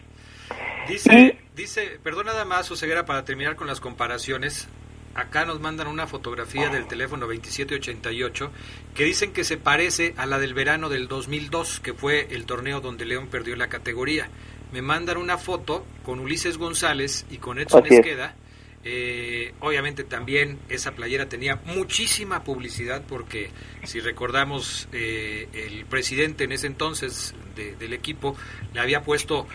[0.87, 4.69] Dice, dice, perdón nada más, Oseguera, para terminar con las comparaciones.
[5.17, 8.51] Acá nos mandan una fotografía del teléfono 2788
[8.93, 12.81] que dicen que se parece a la del verano del 2002, que fue el torneo
[12.81, 14.29] donde León perdió la categoría.
[14.71, 17.93] Me mandan una foto con Ulises González y con Edson es.
[17.93, 18.35] Esqueda.
[18.83, 23.49] Eh, obviamente también esa playera tenía muchísima publicidad porque
[23.83, 28.37] si recordamos eh, el presidente en ese entonces de- del equipo
[28.73, 29.47] le había puesto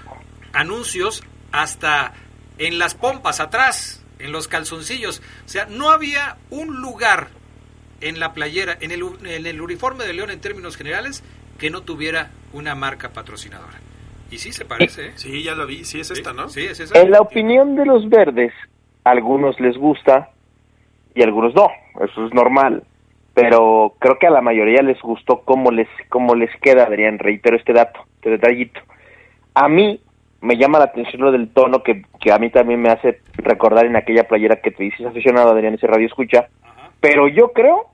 [0.53, 2.13] anuncios hasta
[2.59, 5.21] en las pompas atrás, en los calzoncillos.
[5.45, 7.29] O sea, no había un lugar
[8.01, 11.23] en la playera, en el, en el uniforme de León en términos generales,
[11.59, 13.79] que no tuviera una marca patrocinadora.
[14.31, 15.13] Y sí se parece, ¿eh?
[15.17, 16.49] Sí, ya lo vi, sí es esta, ¿no?
[16.49, 16.99] Sí, es esa.
[16.99, 18.53] En la opinión de los verdes,
[19.05, 20.31] a algunos les gusta
[21.15, 21.69] y a algunos no,
[22.03, 22.83] eso es normal.
[23.35, 27.57] Pero creo que a la mayoría les gustó cómo les, cómo les queda, Adrián, reitero
[27.57, 28.81] este dato, este detallito.
[29.55, 30.01] A mí
[30.43, 33.87] me llama la atención lo del tono que, que a mí también me hace recordar
[33.87, 36.49] en aquella playera que te dices aficionado, Adrián, ese radio escucha.
[37.01, 37.87] Pero yo creo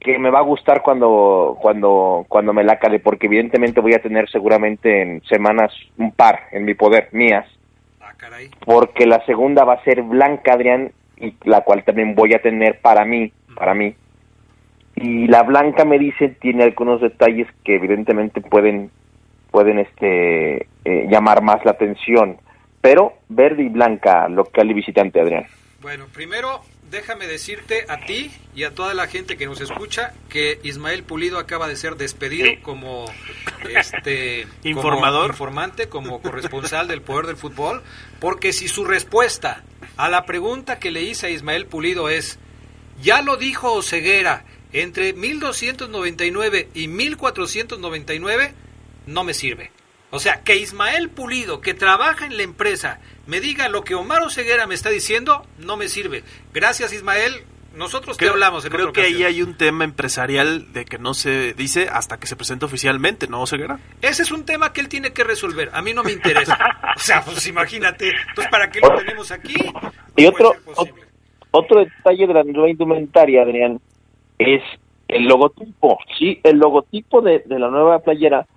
[0.00, 4.02] que me va a gustar cuando cuando cuando me la cale porque evidentemente voy a
[4.02, 7.46] tener seguramente en semanas un par en mi poder mías.
[8.64, 12.80] Porque la segunda va a ser blanca Adrián y la cual también voy a tener
[12.80, 13.94] para mí para mí.
[14.96, 18.90] Y la blanca me dice tiene algunos detalles que evidentemente pueden
[19.50, 22.38] pueden este eh, llamar más la atención
[22.80, 25.46] pero verde y blanca local y visitante Adrián
[25.80, 30.58] Bueno, primero déjame decirte a ti y a toda la gente que nos escucha que
[30.62, 33.06] Ismael Pulido acaba de ser despedido como
[33.70, 35.30] este como Informador.
[35.30, 37.82] informante, como corresponsal del poder del fútbol,
[38.18, 39.62] porque si su respuesta
[39.96, 42.38] a la pregunta que le hice a Ismael Pulido es
[43.00, 48.52] ya lo dijo Oseguera, entre 1299 y 1499
[49.06, 49.70] no me sirve.
[50.10, 54.22] O sea, que Ismael Pulido, que trabaja en la empresa, me diga lo que Omar
[54.22, 56.24] Oseguera me está diciendo, no me sirve.
[56.52, 57.44] Gracias, Ismael.
[57.72, 60.98] Nosotros te Creo, hablamos en creo otra que ahí hay un tema empresarial de que
[60.98, 63.78] no se dice hasta que se presenta oficialmente, ¿no, Ceguera?
[64.02, 65.70] Ese es un tema que él tiene que resolver.
[65.72, 66.58] A mí no me interesa.
[66.96, 68.08] o sea, pues imagínate.
[68.30, 69.54] Entonces, ¿para qué lo tenemos aquí?
[70.16, 70.92] Y otro, ot-
[71.52, 73.80] otro detalle de la nueva indumentaria, Adrián,
[74.40, 74.62] es
[75.06, 75.96] el logotipo.
[76.18, 78.48] Sí, el logotipo de, de la nueva playera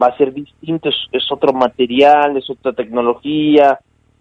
[0.00, 3.78] va a ser distinto, es, es otro material, es otra tecnología,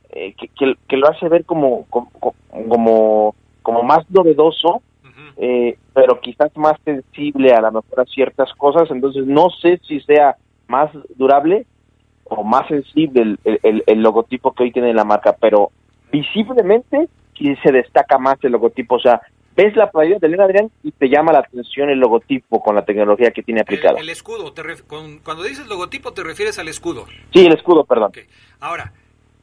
[0.09, 2.09] eh, que, que, que lo hace ver como, como,
[2.67, 4.81] como, como más novedoso,
[5.37, 9.99] eh, pero quizás más sensible a lo mejor a ciertas cosas, entonces no sé si
[10.01, 10.35] sea
[10.67, 11.65] más durable
[12.25, 15.71] o más sensible el, el- el- el logotipo que hoy tiene la marca, pero
[16.11, 17.07] visiblemente
[17.37, 19.21] sí se destaca más el logotipo, o sea,
[19.55, 22.83] ves la playera de León Adrián y te llama la atención el logotipo con la
[22.85, 23.99] tecnología que tiene aplicada.
[23.99, 24.51] El escudo.
[24.53, 27.05] te ref- con- cuando dices logotipo, te refieres al escudo.
[27.33, 28.11] Sí, el escudo, perdón.
[28.59, 28.93] Ahora,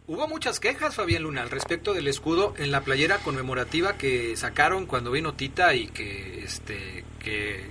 [0.07, 4.87] hubo muchas quejas, Fabián Luna, al respecto del escudo en la playera conmemorativa que sacaron
[4.87, 7.65] cuando vino Tita y que, este, que,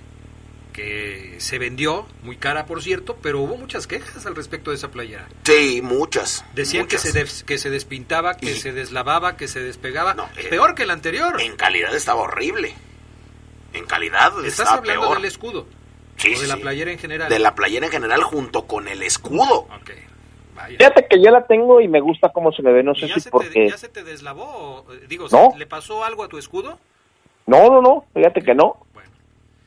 [0.72, 4.90] que se vendió, muy cara por cierto, pero hubo muchas quejas al respecto de esa
[4.90, 5.28] playera.
[5.44, 6.44] Sí, muchas.
[6.54, 10.14] Decían que se, des- que se despintaba, que se deslavaba, que se despegaba.
[10.50, 11.40] Peor que el anterior.
[11.40, 12.74] En calidad estaba horrible.
[13.74, 15.16] En calidad Estás estaba hablando peor.
[15.16, 15.66] del escudo.
[16.16, 17.28] Sí, o de la playera en general.
[17.28, 19.66] De la playera en general junto con el escudo.
[20.78, 23.14] Fíjate que ya la tengo y me gusta cómo se me ve, no sé ¿Ya
[23.14, 23.68] si te, porque...
[23.68, 24.44] ¿Ya se te deslavó?
[24.86, 25.50] o, eh, Digo, No.
[25.52, 26.78] ¿se- ¿le pasó algo a tu escudo?
[27.46, 28.86] No, no, no, fíjate que no.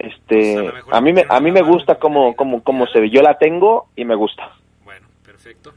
[0.06, 3.10] Este, a mí me, a mí me gusta cómo, cómo, cómo se ve.
[3.10, 4.52] Yo la tengo y me gusta.
[5.24, 5.74] Perfecto.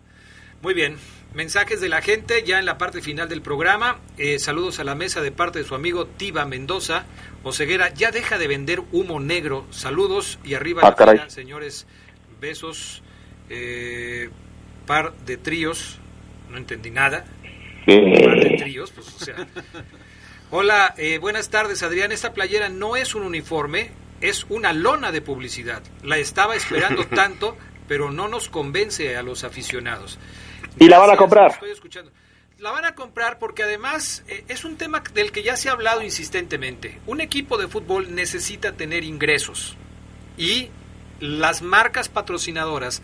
[0.62, 0.96] Muy bien.
[1.34, 3.98] Mensajes de la gente ya en la parte final del programa.
[4.16, 7.06] Eh, saludos a la mesa de parte de su amigo Tiba Mendoza.
[7.42, 9.66] Oseguera, ya deja de vender humo negro.
[9.70, 11.86] Saludos y arriba Ah, la señores.
[12.40, 13.02] Besos.
[13.50, 14.30] Eh,
[14.86, 15.98] par de tríos.
[16.50, 17.24] No entendí nada.
[17.86, 18.24] Eh.
[18.24, 19.46] Par de tríos, pues, o sea.
[20.50, 22.10] Hola, eh, buenas tardes, Adrián.
[22.10, 23.90] Esta playera no es un uniforme,
[24.20, 25.82] es una lona de publicidad.
[26.02, 27.56] La estaba esperando tanto,
[27.86, 30.18] pero no nos convence a los aficionados.
[30.78, 31.52] ¿Y la van a comprar?
[31.52, 32.10] estoy escuchando.
[32.58, 35.72] La van a comprar porque además eh, es un tema del que ya se ha
[35.72, 36.98] hablado insistentemente.
[37.06, 39.76] Un equipo de fútbol necesita tener ingresos
[40.36, 40.70] y
[41.20, 43.02] las marcas patrocinadoras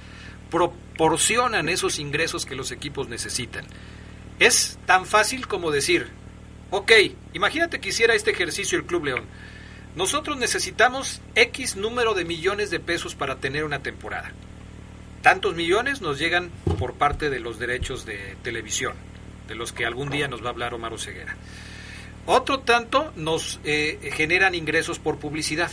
[0.51, 3.65] proporcionan esos ingresos que los equipos necesitan.
[4.39, 6.09] Es tan fácil como decir,
[6.71, 6.93] ok,
[7.33, 9.25] imagínate que hiciera este ejercicio el Club León.
[9.97, 14.33] Nosotros necesitamos X número de millones de pesos para tener una temporada.
[15.23, 18.95] Tantos millones nos llegan por parte de los derechos de televisión,
[19.47, 21.37] de los que algún día nos va a hablar Omar Ceguera.
[22.27, 25.71] Otro tanto nos eh, generan ingresos por publicidad.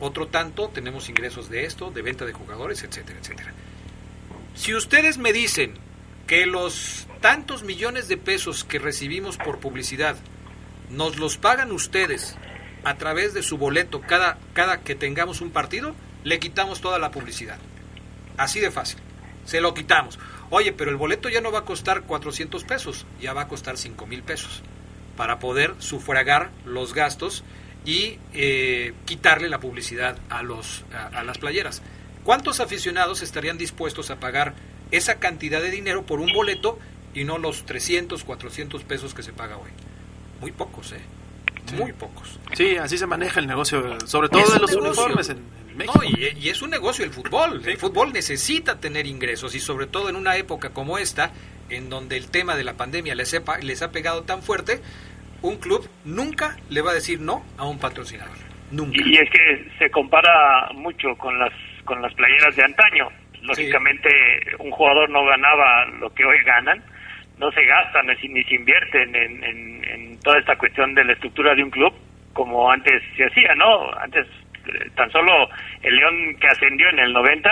[0.00, 3.52] Otro tanto tenemos ingresos de esto, de venta de jugadores, etcétera, etcétera.
[4.54, 5.74] Si ustedes me dicen
[6.26, 10.16] que los tantos millones de pesos que recibimos por publicidad
[10.90, 12.36] nos los pagan ustedes
[12.84, 17.10] a través de su boleto cada, cada que tengamos un partido, le quitamos toda la
[17.10, 17.58] publicidad.
[18.36, 18.98] Así de fácil.
[19.44, 20.18] Se lo quitamos.
[20.50, 23.76] Oye, pero el boleto ya no va a costar 400 pesos, ya va a costar
[23.76, 24.62] 5 mil pesos
[25.16, 27.44] para poder sufragar los gastos
[27.84, 31.82] y eh, quitarle la publicidad a, los, a, a las playeras.
[32.24, 34.54] ¿Cuántos aficionados estarían dispuestos a pagar
[34.90, 36.78] esa cantidad de dinero por un boleto
[37.14, 39.70] y no los 300, 400 pesos que se paga hoy?
[40.40, 41.00] Muy pocos, ¿eh?
[41.76, 42.38] Muy pocos.
[42.54, 44.84] Sí, así se maneja el negocio, sobre todo Es de los negocio.
[45.04, 45.38] uniformes en,
[45.86, 47.62] No, y, y es un negocio el fútbol.
[47.64, 51.30] El fútbol necesita tener ingresos y sobre todo en una época como esta,
[51.70, 54.80] en donde el tema de la pandemia les, sepa- les ha pegado tan fuerte,
[55.40, 58.36] un club nunca le va a decir no a un patrocinador.
[58.70, 58.98] Nunca.
[59.04, 61.52] Y es que se compara mucho con las
[61.84, 63.08] con las playeras de antaño.
[63.42, 64.08] Lógicamente,
[64.58, 66.82] un jugador no ganaba lo que hoy ganan,
[67.38, 71.12] no se gastan ni, ni se invierten en, en- en toda esta cuestión de la
[71.12, 71.92] estructura de un club
[72.32, 73.92] como antes se hacía, ¿no?
[73.98, 74.26] Antes,
[74.66, 75.48] eh, tan solo
[75.82, 77.50] el León que ascendió en el 90,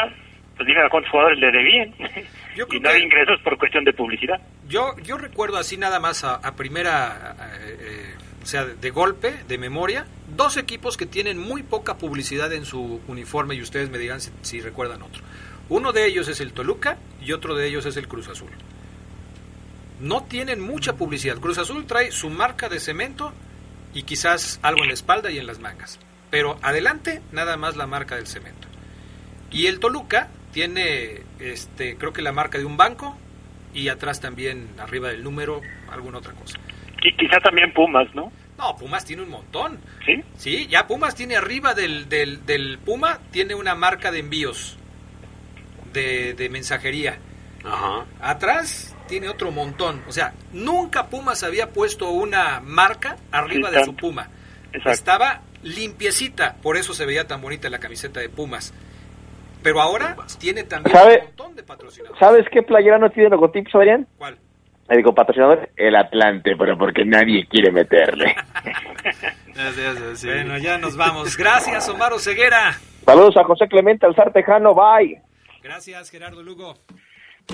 [0.56, 1.94] pues dígame a cuántos jugadores le debían.
[2.70, 4.40] y no había ingresos por cuestión de publicidad.
[4.68, 9.58] Yo, yo recuerdo así nada más a, a primera, eh, o sea, de golpe, de
[9.58, 14.20] memoria, dos equipos que tienen muy poca publicidad en su uniforme y ustedes me dirán
[14.20, 15.22] si, si recuerdan otro.
[15.68, 18.50] Uno de ellos es el Toluca y otro de ellos es el Cruz Azul.
[20.00, 21.38] No tienen mucha publicidad.
[21.38, 23.32] Cruz Azul trae su marca de cemento
[23.92, 25.98] y quizás algo en la espalda y en las mangas.
[26.30, 28.66] Pero adelante nada más la marca del cemento.
[29.50, 33.16] Y el Toluca tiene, este, creo que la marca de un banco
[33.74, 36.58] y atrás también, arriba del número, alguna otra cosa.
[37.02, 38.32] Y quizá también Pumas, ¿no?
[38.58, 39.80] No, Pumas tiene un montón.
[40.04, 40.22] ¿Sí?
[40.36, 44.76] Sí, ya Pumas tiene arriba del, del, del Puma, tiene una marca de envíos,
[45.92, 47.18] de, de mensajería.
[48.20, 50.02] Atrás tiene otro montón.
[50.08, 53.94] O sea, nunca Pumas había puesto una marca arriba Sí, de su.
[53.96, 54.28] Puma.
[54.68, 54.90] Exacto.
[54.90, 58.72] Estaba limpiecita, por eso se veía tan bonita la camiseta de Pumas.
[59.62, 61.18] Pero ahora tiene también ¿Sabe?
[61.18, 62.18] un montón de patrocinadores.
[62.18, 64.06] ¿Sabes qué playera no tiene logotipos, Adrián?
[64.16, 64.38] ¿Cuál?
[64.88, 68.34] Le digo, patrocinador, el Atlante, pero porque nadie quiere meterle.
[70.24, 71.36] Bueno, ya nos vamos.
[71.36, 72.78] Gracias, Omar Ceguera.
[73.04, 75.20] Saludos a José Clemente Alzar Tejano, bye.
[75.62, 76.78] Gracias, Gerardo Lugo.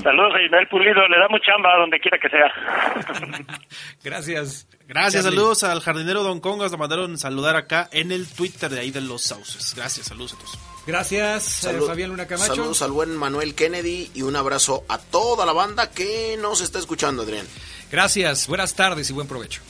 [0.03, 3.47] Saludos a Ismael Pulido, le damos chamba donde quiera que sea.
[4.05, 4.67] Gracias.
[4.89, 5.37] Gracias, Charlie.
[5.37, 9.01] saludos al jardinero Don Congas, lo mandaron saludar acá en el Twitter de ahí de
[9.01, 9.75] los sauces.
[9.75, 10.59] Gracias, saludos a todos.
[10.87, 12.55] Gracias, eh, Salud- Fabián Luna Camacho.
[12.55, 16.79] Saludos al buen Manuel Kennedy y un abrazo a toda la banda que nos está
[16.79, 17.47] escuchando, Adrián.
[17.91, 19.61] Gracias, buenas tardes y buen provecho.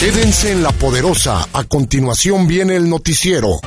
[0.00, 1.46] Quédense en la poderosa.
[1.52, 3.58] A continuación viene el noticiero.